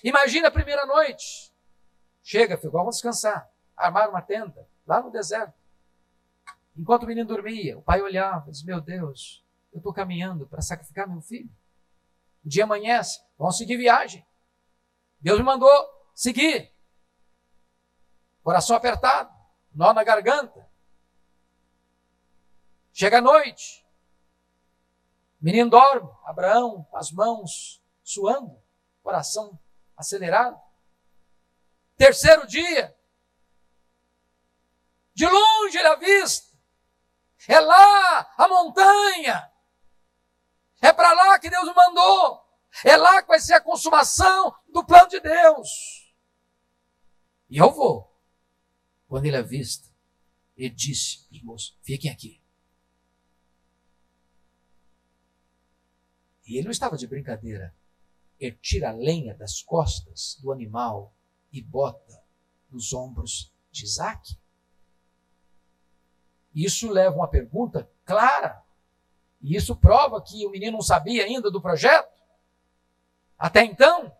[0.01, 1.53] Imagina a primeira noite.
[2.23, 3.51] Chega, filho, vamos descansar.
[3.75, 5.53] Armar uma tenda lá no deserto.
[6.77, 10.61] Enquanto o menino dormia, o pai olhava e disse: Meu Deus, eu estou caminhando para
[10.61, 11.49] sacrificar meu filho.
[12.45, 14.25] O dia amanhece, vamos seguir viagem.
[15.19, 15.69] Deus me mandou
[16.13, 16.74] seguir.
[18.45, 19.33] Coração apertado,
[19.73, 20.69] nó na garganta.
[22.93, 23.83] Chega a noite,
[25.41, 28.55] menino dorme, Abraão, as mãos suando,
[29.01, 29.59] coração
[29.97, 30.61] acelerado.
[31.97, 32.95] Terceiro dia,
[35.15, 36.55] de longe ele avista
[37.47, 39.51] é lá a montanha.
[40.81, 42.45] É para lá que Deus mandou.
[42.83, 46.13] É lá que vai ser a consumação do plano de Deus.
[47.49, 48.14] E eu vou.
[49.07, 49.87] Quando ele avista,
[50.57, 52.41] ele disse para os moços: fiquem aqui.
[56.47, 57.75] E ele não estava de brincadeira.
[58.39, 61.13] Ele tira a lenha das costas do animal
[61.51, 62.23] e bota
[62.69, 64.37] nos ombros de Isaac.
[66.53, 68.63] Isso leva uma pergunta clara.
[69.41, 72.13] E isso prova que o menino não sabia ainda do projeto.
[73.37, 74.15] Até então.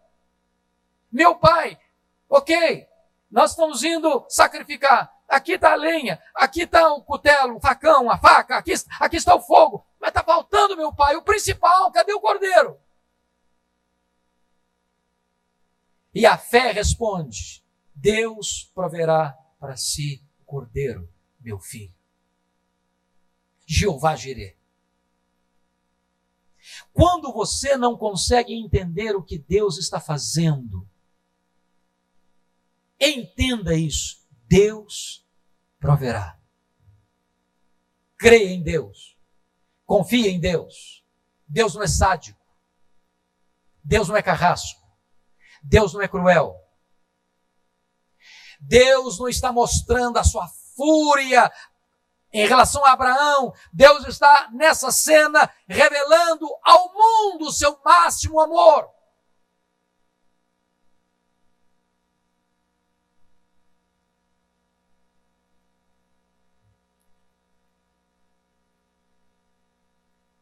[1.11, 1.79] Meu pai,
[2.27, 2.87] ok,
[3.35, 5.13] nós estamos indo sacrificar.
[5.27, 9.35] Aqui está a lenha, aqui está o cutelo, o facão, a faca, aqui, aqui está
[9.35, 9.85] o fogo.
[9.99, 12.79] Mas está faltando, meu pai, o principal, cadê o cordeiro?
[16.13, 17.61] E a fé responde:
[17.93, 21.93] Deus proverá para si o cordeiro, meu filho.
[23.65, 24.55] Jeová Jireh.
[26.93, 30.87] Quando você não consegue entender o que Deus está fazendo,
[32.99, 34.25] entenda isso.
[34.47, 35.25] Deus
[35.79, 36.39] proverá.
[38.17, 39.17] Creia em Deus.
[39.85, 41.05] Confie em Deus.
[41.47, 42.43] Deus não é sádico.
[43.83, 44.81] Deus não é carrasco.
[45.61, 46.55] Deus não é cruel.
[48.59, 51.51] Deus não está mostrando a sua fúria
[52.35, 58.89] em relação a Abraão, Deus está nessa cena revelando ao mundo o seu máximo amor.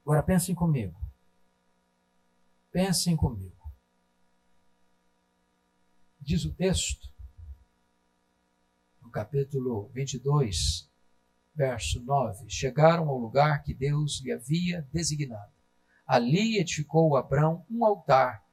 [0.04, 1.00] Agora pensem comigo.
[2.72, 3.56] Pensem comigo.
[6.20, 7.10] Diz o texto,
[9.02, 10.90] no capítulo 22,
[11.56, 15.52] verso 9: Chegaram ao lugar que Deus lhe havia designado.
[16.06, 18.46] Ali edificou Abrão um altar,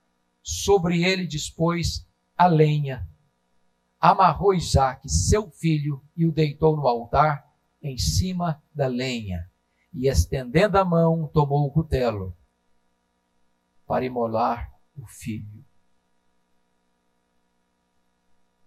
[0.43, 3.09] sobre ele dispôs a lenha.
[3.99, 9.50] Amarrou Isaque, seu filho, e o deitou no altar em cima da lenha.
[9.93, 12.37] E estendendo a mão, tomou o cutelo
[13.87, 15.65] para imolar o filho.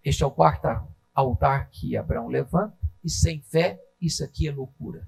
[0.04, 0.68] Este é o quarto
[1.14, 5.08] altar que Abraão levanta, e sem fé, isso aqui é loucura.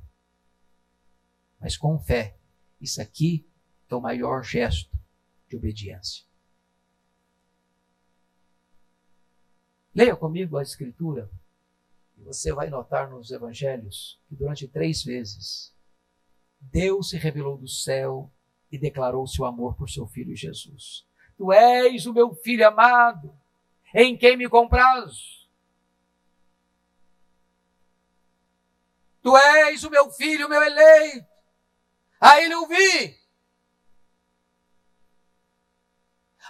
[1.59, 2.38] Mas com fé,
[2.80, 3.45] isso aqui
[3.89, 4.97] é o maior gesto
[5.49, 6.24] de obediência.
[9.93, 11.30] Leia comigo a Escritura,
[12.18, 15.74] e você vai notar nos Evangelhos que durante três vezes
[16.60, 18.32] Deus se revelou do céu
[18.72, 21.06] e declarou seu amor por seu filho Jesus.
[21.38, 23.38] Tu és o meu filho amado,
[23.93, 25.45] em quem me compraz.
[29.22, 31.28] Tu és o meu filho, meu eleito.
[32.20, 33.20] A ele eu vi.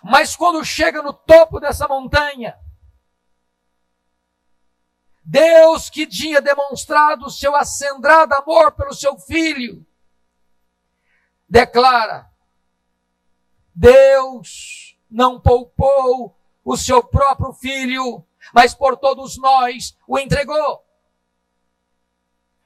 [0.03, 2.59] Mas quando chega no topo dessa montanha,
[5.23, 9.85] Deus que tinha demonstrado o seu acendrado amor pelo seu filho,
[11.47, 12.29] declara:
[13.73, 20.83] Deus não poupou o seu próprio filho, mas por todos nós o entregou.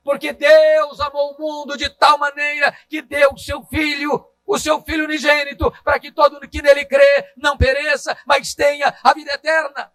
[0.03, 4.81] Porque Deus amou o mundo de tal maneira que deu o seu filho, o seu
[4.81, 9.91] filho unigênito, para que todo que nele crê não pereça, mas tenha a vida eterna.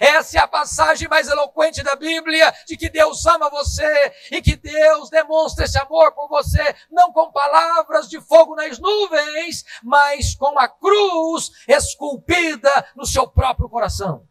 [0.00, 4.56] Essa é a passagem mais eloquente da Bíblia de que Deus ama você e que
[4.56, 10.58] Deus demonstra esse amor por você, não com palavras de fogo nas nuvens, mas com
[10.58, 14.26] a cruz esculpida no seu próprio coração.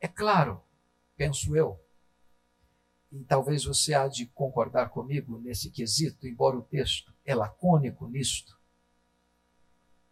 [0.00, 0.62] É claro,
[1.16, 1.80] penso eu,
[3.10, 8.55] e talvez você há de concordar comigo nesse quesito, embora o texto é lacônico nisto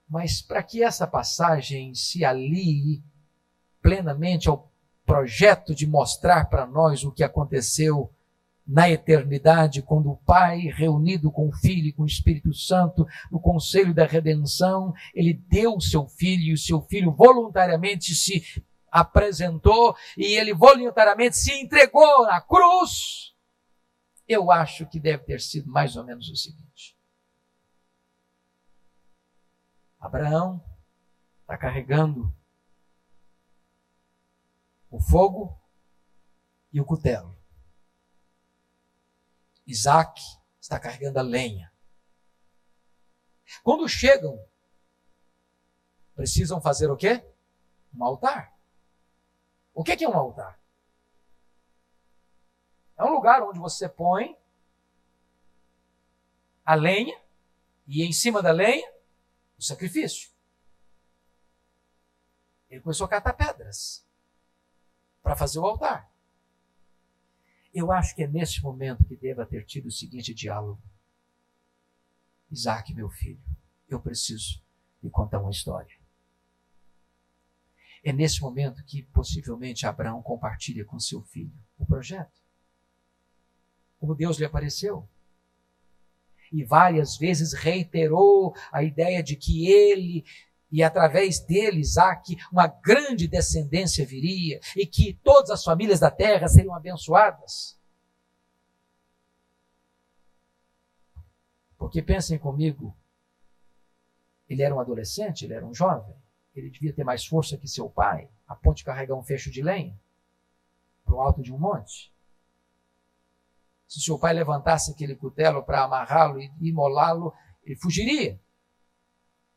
[0.08, 3.02] mas para que essa passagem se alie
[3.80, 4.72] plenamente ao
[5.04, 8.10] projeto de mostrar para nós o que aconteceu
[8.66, 13.38] na eternidade, quando o Pai, reunido com o Filho e com o Espírito Santo, no
[13.38, 19.94] conselho da redenção, ele deu o seu filho e o seu filho voluntariamente se apresentou
[20.16, 23.34] e ele voluntariamente se entregou na cruz.
[24.26, 26.96] Eu acho que deve ter sido mais ou menos o seguinte:
[30.04, 30.62] Abraão
[31.40, 32.30] está carregando
[34.90, 35.58] o fogo
[36.70, 37.34] e o cutelo.
[39.66, 40.20] Isaac
[40.60, 41.72] está carregando a lenha.
[43.62, 44.46] Quando chegam,
[46.14, 47.26] precisam fazer o quê?
[47.96, 48.54] Um altar.
[49.72, 50.60] O que é um altar?
[52.98, 54.36] É um lugar onde você põe
[56.62, 57.18] a lenha
[57.86, 58.93] e em cima da lenha
[59.64, 60.30] sacrifício.
[62.68, 64.06] Ele começou a catar pedras
[65.22, 66.12] para fazer o altar.
[67.72, 70.80] Eu acho que é nesse momento que deva ter tido o seguinte diálogo:
[72.50, 73.42] Isaac, meu filho,
[73.88, 74.62] eu preciso
[75.02, 75.96] lhe contar uma história.
[78.02, 82.42] É nesse momento que possivelmente Abraão compartilha com seu filho o projeto.
[83.98, 85.08] Como Deus lhe apareceu
[86.54, 90.24] e várias vezes reiterou a ideia de que ele
[90.70, 96.48] e através dele, Isaac, uma grande descendência viria e que todas as famílias da terra
[96.48, 97.78] seriam abençoadas.
[101.78, 102.96] Porque pensem comigo,
[104.48, 106.16] ele era um adolescente, ele era um jovem,
[106.54, 109.62] ele devia ter mais força que seu pai, a ponto de carregar um fecho de
[109.62, 109.96] lenha
[111.04, 112.13] para o alto de um monte.
[113.94, 117.32] Se seu pai levantasse aquele cutelo para amarrá-lo e imolá-lo,
[117.62, 118.42] ele fugiria.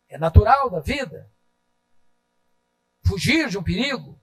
[0.07, 1.27] É natural da vida.
[3.03, 4.21] Fugir de um perigo.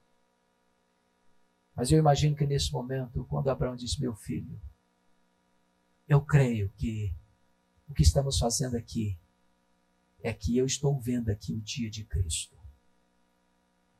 [1.74, 4.56] Mas eu imagino que nesse momento, quando Abraão disse: Meu filho,
[6.06, 7.12] eu creio que
[7.88, 9.18] o que estamos fazendo aqui
[10.22, 12.56] é que eu estou vendo aqui o dia de Cristo.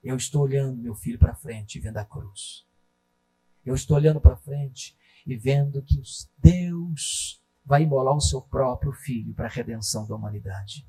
[0.01, 2.65] Eu estou olhando, meu filho, para frente, vendo a cruz.
[3.67, 4.97] Eu estou olhando para frente
[5.27, 6.01] e vendo que
[6.39, 10.87] Deus vai imolar o seu próprio filho para a redenção da humanidade.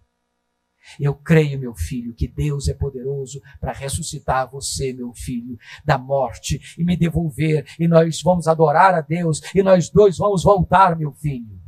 [0.99, 6.61] Eu creio, meu filho, que Deus é poderoso para ressuscitar você, meu filho, da morte
[6.77, 11.11] e me devolver, e nós vamos adorar a Deus, e nós dois vamos voltar, meu
[11.13, 11.59] filho.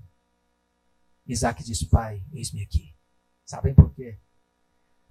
[1.26, 2.96] Isaac diz: Pai, eis-me aqui.
[3.44, 4.20] Sabem por quê?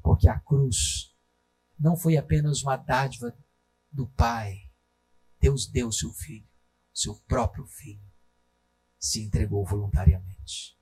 [0.02, 1.14] Porque a cruz
[1.78, 3.36] não foi apenas uma dádiva
[3.90, 4.57] do Pai.
[5.40, 6.46] Deus deu seu filho,
[6.97, 8.11] seu próprio filho,
[8.99, 10.74] se entregou voluntariamente.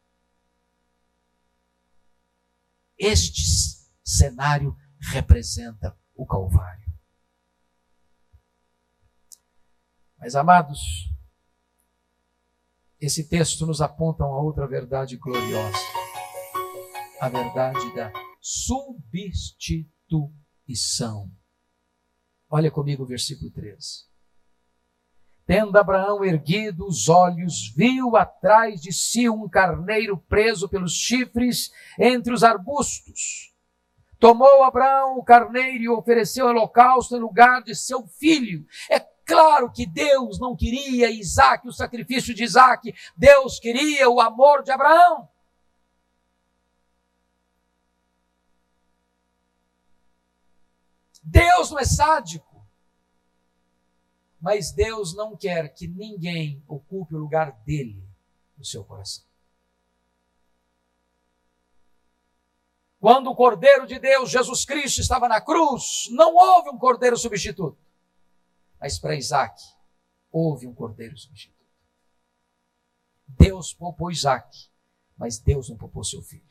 [2.96, 3.42] Este
[4.04, 4.76] cenário
[5.10, 6.94] representa o Calvário.
[10.16, 10.78] Mas, amados,
[13.00, 15.76] esse texto nos aponta uma outra verdade gloriosa:
[17.20, 21.28] a verdade da substituição.
[22.48, 24.13] Olha comigo o versículo 13.
[25.46, 32.32] Tendo Abraão erguido os olhos, viu atrás de si um carneiro preso pelos chifres entre
[32.32, 33.52] os arbustos.
[34.18, 38.64] Tomou Abraão o carneiro e ofereceu holocausto em lugar de seu filho.
[38.90, 42.94] É claro que Deus não queria Isaac, o sacrifício de Isaac.
[43.14, 45.28] Deus queria o amor de Abraão.
[51.22, 52.53] Deus não é sádico.
[54.44, 58.06] Mas Deus não quer que ninguém ocupe o lugar dele
[58.58, 59.24] no seu coração.
[63.00, 67.78] Quando o Cordeiro de Deus, Jesus Cristo, estava na cruz, não houve um cordeiro substituto.
[68.78, 69.62] Mas para Isaac,
[70.30, 71.64] houve um cordeiro substituto.
[73.26, 74.68] Deus poupou Isaac,
[75.16, 76.44] mas Deus não poupou seu filho.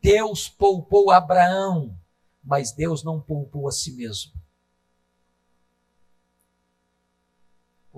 [0.00, 1.94] Deus poupou Abraão,
[2.42, 4.32] mas Deus não poupou a si mesmo.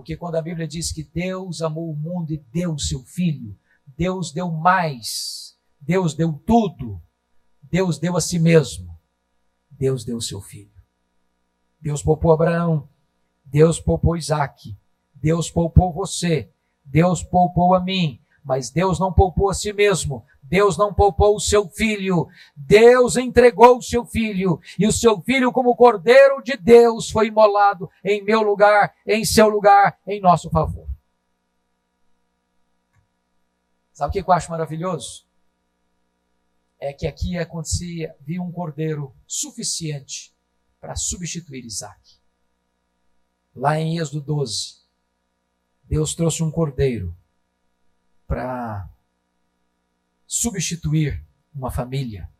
[0.01, 3.55] Porque quando a Bíblia diz que Deus amou o mundo e deu o seu filho,
[3.99, 6.99] Deus deu mais, Deus deu tudo,
[7.63, 8.99] Deus deu a si mesmo,
[9.71, 10.73] Deus deu o seu filho.
[11.79, 12.89] Deus poupou Abraão,
[13.45, 14.75] Deus poupou Isaac,
[15.15, 16.51] Deus poupou você,
[16.83, 21.41] Deus poupou a mim, mas Deus não poupou a si mesmo, Deus não poupou o
[21.41, 27.11] seu filho, Deus entregou o seu filho, e o seu filho, como cordeiro de Deus,
[27.11, 30.88] foi imolado em meu lugar, em seu lugar, em nosso favor.
[33.93, 35.26] Sabe o que eu acho maravilhoso?
[36.78, 40.34] É que aqui acontecia, viu um cordeiro suficiente
[40.80, 42.18] para substituir Isaac.
[43.55, 44.80] Lá em Êxodo 12,
[45.84, 47.14] Deus trouxe um cordeiro
[48.31, 48.89] para
[50.24, 51.20] substituir
[51.53, 52.31] uma família.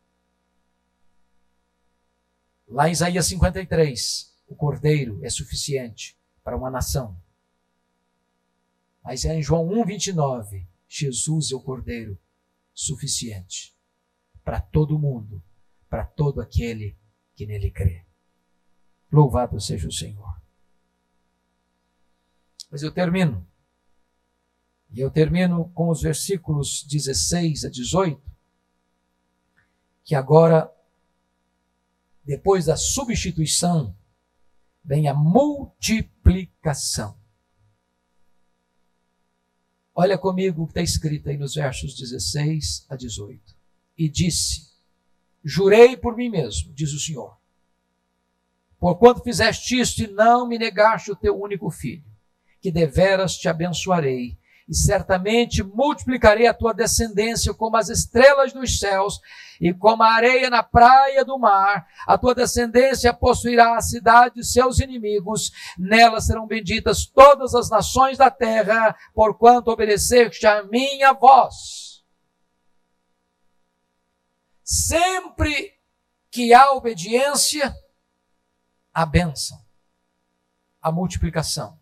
[2.65, 7.21] Lá em Isaías 53, o cordeiro é suficiente para uma nação.
[9.03, 12.17] Mas é em João 1,29, Jesus é o cordeiro
[12.73, 13.75] suficiente
[14.45, 15.43] para todo mundo,
[15.89, 16.97] para todo aquele
[17.35, 18.05] que nele crê.
[19.11, 20.41] Louvado seja o Senhor.
[22.71, 23.45] Mas eu termino
[24.91, 28.21] e eu termino com os versículos 16 a 18,
[30.03, 30.69] que agora,
[32.25, 33.95] depois da substituição,
[34.83, 37.15] vem a multiplicação.
[39.95, 43.55] Olha comigo o que está escrito aí nos versos 16 a 18.
[43.97, 44.71] E disse:
[45.43, 47.37] Jurei por mim mesmo, diz o Senhor,
[48.79, 52.03] porquanto fizeste isto e não me negaste o teu único filho,
[52.59, 54.40] que deveras te abençoarei
[54.71, 59.19] e certamente multiplicarei a tua descendência como as estrelas dos céus
[59.59, 61.85] e como a areia na praia do mar.
[62.07, 68.17] A tua descendência possuirá a cidade de seus inimigos, nela serão benditas todas as nações
[68.17, 72.01] da terra, porquanto obedeceste a minha voz.
[74.63, 75.77] Sempre
[76.31, 77.75] que há obediência,
[78.93, 79.61] a bênção,
[80.81, 81.77] a multiplicação,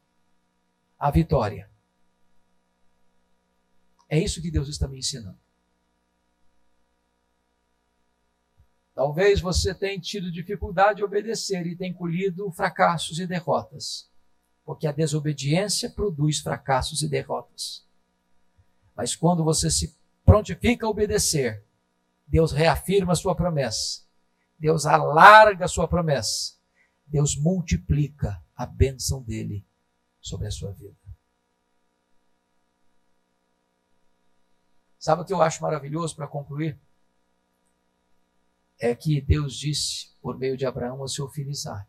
[0.97, 1.69] a vitória.
[4.09, 5.37] É isso que Deus está me ensinando.
[8.95, 14.09] Talvez você tenha tido dificuldade de obedecer e tenha colhido fracassos e derrotas,
[14.65, 17.87] porque a desobediência produz fracassos e derrotas.
[18.93, 19.95] Mas quando você se
[20.25, 21.63] prontifica a obedecer,
[22.27, 24.01] Deus reafirma a sua promessa,
[24.59, 26.55] Deus alarga a sua promessa,
[27.07, 29.65] Deus multiplica a bênção dele
[30.19, 31.08] sobre a sua vida.
[34.99, 36.77] Sabe o que eu acho maravilhoso para concluir?
[38.77, 41.87] É que Deus disse por meio de Abraão ao seu filho Isaac: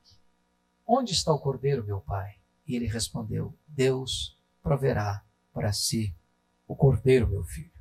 [0.86, 2.38] Onde está o cordeiro, meu pai?
[2.66, 6.14] E ele respondeu: Deus proverá para si
[6.68, 7.72] o cordeiro, meu filho.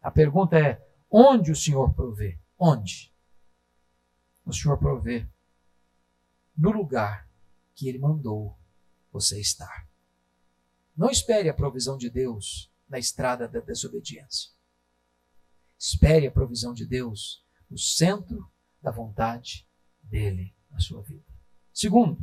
[0.00, 2.38] A pergunta é: onde o Senhor provê?
[2.56, 3.12] Onde?
[4.46, 5.26] O Senhor provê
[6.56, 7.28] no lugar
[7.74, 8.56] que ele mandou
[9.12, 9.88] você estar.
[10.96, 14.50] Não espere a provisão de Deus na estrada da desobediência.
[15.78, 18.50] Espere a provisão de Deus no centro
[18.82, 19.68] da vontade
[20.02, 21.24] dele na sua vida.
[21.72, 22.18] Segundo,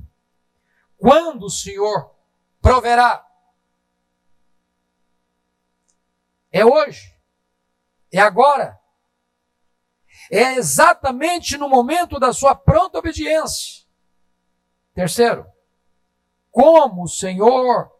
[0.97, 2.13] quando o Senhor
[2.61, 3.25] proverá,
[6.51, 7.15] é hoje,
[8.11, 8.79] é agora,
[10.31, 13.85] é exatamente no momento da sua pronta obediência.
[14.93, 15.45] Terceiro,
[16.51, 17.91] como o Senhor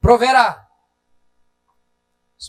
[0.00, 0.63] proverá.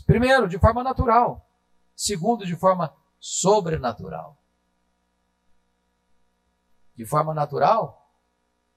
[0.02, 1.48] Primeiro, de forma natural.
[1.96, 4.38] Segundo, de forma sobrenatural.
[6.96, 8.10] De forma natural,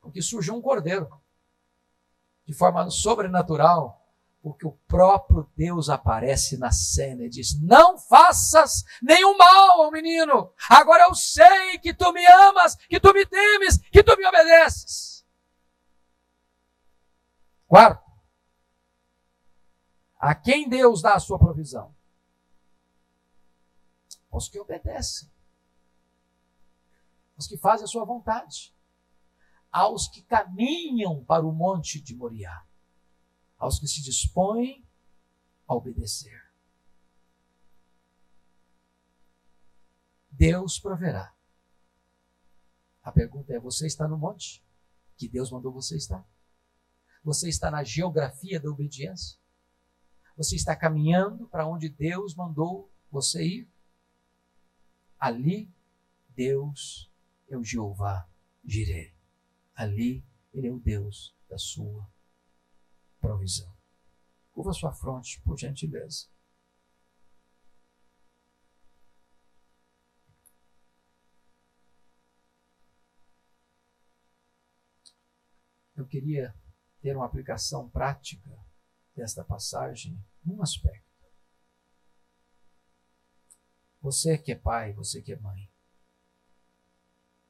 [0.00, 1.08] porque surgiu um cordeiro.
[2.46, 3.98] De forma sobrenatural,
[4.42, 10.52] porque o próprio Deus aparece na cena e diz: Não faças nenhum mal ao menino.
[10.70, 15.26] Agora eu sei que tu me amas, que tu me temes, que tu me obedeces.
[17.66, 18.07] Quarto,
[20.18, 21.94] a quem Deus dá a sua provisão?
[24.30, 25.30] Aos que obedecem,
[27.36, 28.74] aos que fazem a sua vontade,
[29.70, 32.66] aos que caminham para o monte de Moriá,
[33.56, 34.84] aos que se dispõem
[35.66, 36.48] a obedecer.
[40.30, 41.34] Deus proverá.
[43.02, 44.64] A pergunta é: você está no monte
[45.16, 46.24] que Deus mandou você estar?
[47.24, 49.38] Você está na geografia da obediência?
[50.38, 53.68] Você está caminhando para onde Deus mandou você ir?
[55.18, 55.68] Ali,
[56.28, 57.12] Deus
[57.48, 58.30] é o Jeová
[58.64, 59.12] Jireh.
[59.74, 60.24] Ali,
[60.54, 62.08] Ele é o Deus da sua
[63.20, 63.76] provisão.
[64.52, 66.28] Curva sua fronte, por gentileza.
[75.96, 76.54] Eu queria
[77.00, 78.67] ter uma aplicação prática
[79.18, 81.04] desta passagem num aspecto.
[84.00, 85.68] Você que é pai, você que é mãe,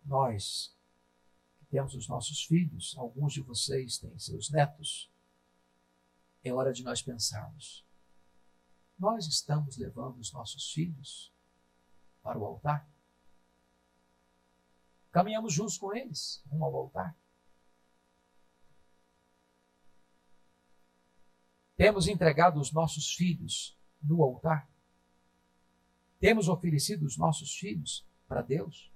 [0.03, 0.75] nós
[1.59, 5.13] que temos os nossos filhos, alguns de vocês têm seus netos,
[6.43, 7.85] é hora de nós pensarmos.
[8.99, 11.31] Nós estamos levando os nossos filhos
[12.23, 12.89] para o altar?
[15.13, 17.15] Caminhamos juntos com eles, rumo ao altar?
[21.79, 24.69] Temos entregado os nossos filhos no altar?
[26.19, 28.93] Temos oferecido os nossos filhos para Deus?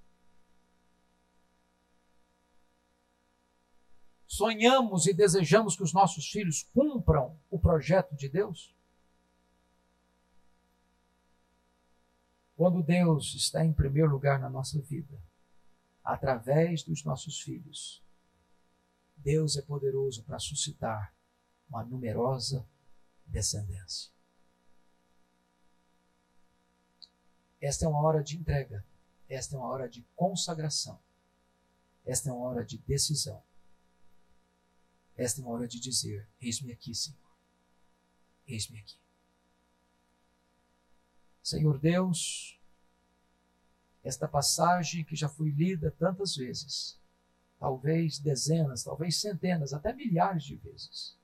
[4.27, 8.75] Sonhamos e desejamos que os nossos filhos cumpram o projeto de Deus?
[12.57, 15.23] Quando Deus está em primeiro lugar na nossa vida,
[16.03, 18.03] através dos nossos filhos,
[19.19, 21.15] Deus é poderoso para suscitar
[21.73, 22.69] uma numerosa
[23.27, 24.13] descendência.
[27.59, 28.85] Esta é uma hora de entrega,
[29.27, 31.01] esta é uma hora de consagração,
[32.05, 33.43] esta é uma hora de decisão,
[35.17, 37.33] esta é uma hora de dizer: Eis-me aqui, Senhor,
[38.47, 38.99] eis-me aqui.
[41.43, 42.61] Senhor Deus,
[44.05, 47.01] esta passagem que já foi lida tantas vezes,
[47.59, 51.22] talvez dezenas, talvez centenas, até milhares de vezes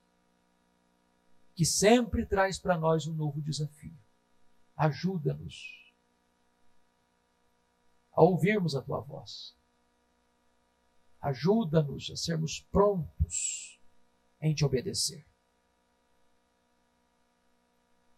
[1.59, 3.93] que sempre traz para nós um novo desafio.
[4.77, 5.93] Ajuda-nos
[8.13, 9.57] a ouvirmos a tua voz.
[11.19, 13.77] Ajuda-nos a sermos prontos
[14.39, 15.27] em te obedecer.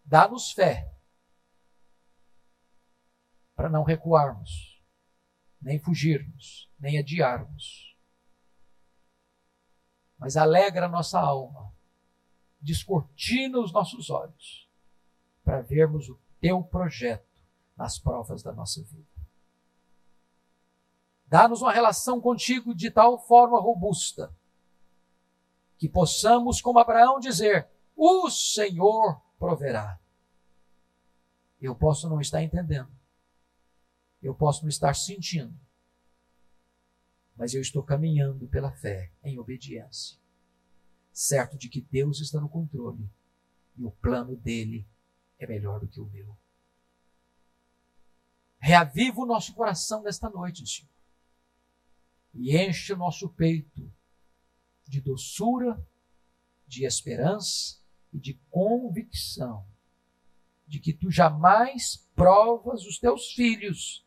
[0.06, 0.96] Dá-nos fé
[3.56, 4.80] para não recuarmos,
[5.60, 7.98] nem fugirmos, nem adiarmos.
[10.20, 11.81] Mas alegra a nossa alma
[12.62, 14.70] descortina os nossos olhos
[15.44, 17.28] para vermos o teu projeto
[17.76, 19.10] nas provas da nossa vida.
[21.26, 24.34] Dá-nos uma relação contigo de tal forma robusta
[25.78, 30.00] que possamos, como Abraão, dizer: O Senhor proverá.
[31.60, 32.92] Eu posso não estar entendendo,
[34.22, 35.58] eu posso não estar sentindo,
[37.36, 40.21] mas eu estou caminhando pela fé em obediência
[41.12, 43.10] certo de que Deus está no controle
[43.78, 44.86] e o plano dele
[45.40, 46.38] é melhor do que o meu.
[48.60, 50.90] Reaviva o nosso coração nesta noite, Senhor,
[52.34, 53.92] e enche o nosso peito
[54.88, 55.84] de doçura,
[56.68, 57.80] de esperança
[58.14, 59.66] e de convicção
[60.68, 64.06] de que tu jamais provas os teus filhos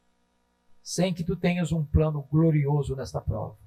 [0.82, 3.58] sem que tu tenhas um plano glorioso nesta prova,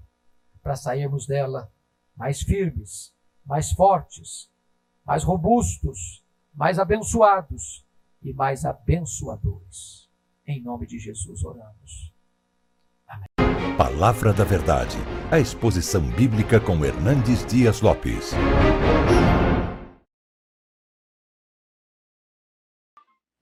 [0.61, 1.71] para sairmos dela
[2.15, 3.13] mais firmes,
[3.47, 4.49] mais fortes,
[5.05, 6.23] mais robustos,
[6.53, 7.85] mais abençoados
[8.21, 10.09] e mais abençoadores.
[10.45, 12.13] Em nome de Jesus oramos.
[13.77, 14.97] Palavra da Verdade,
[15.31, 18.31] a exposição bíblica com Hernandes Dias Lopes.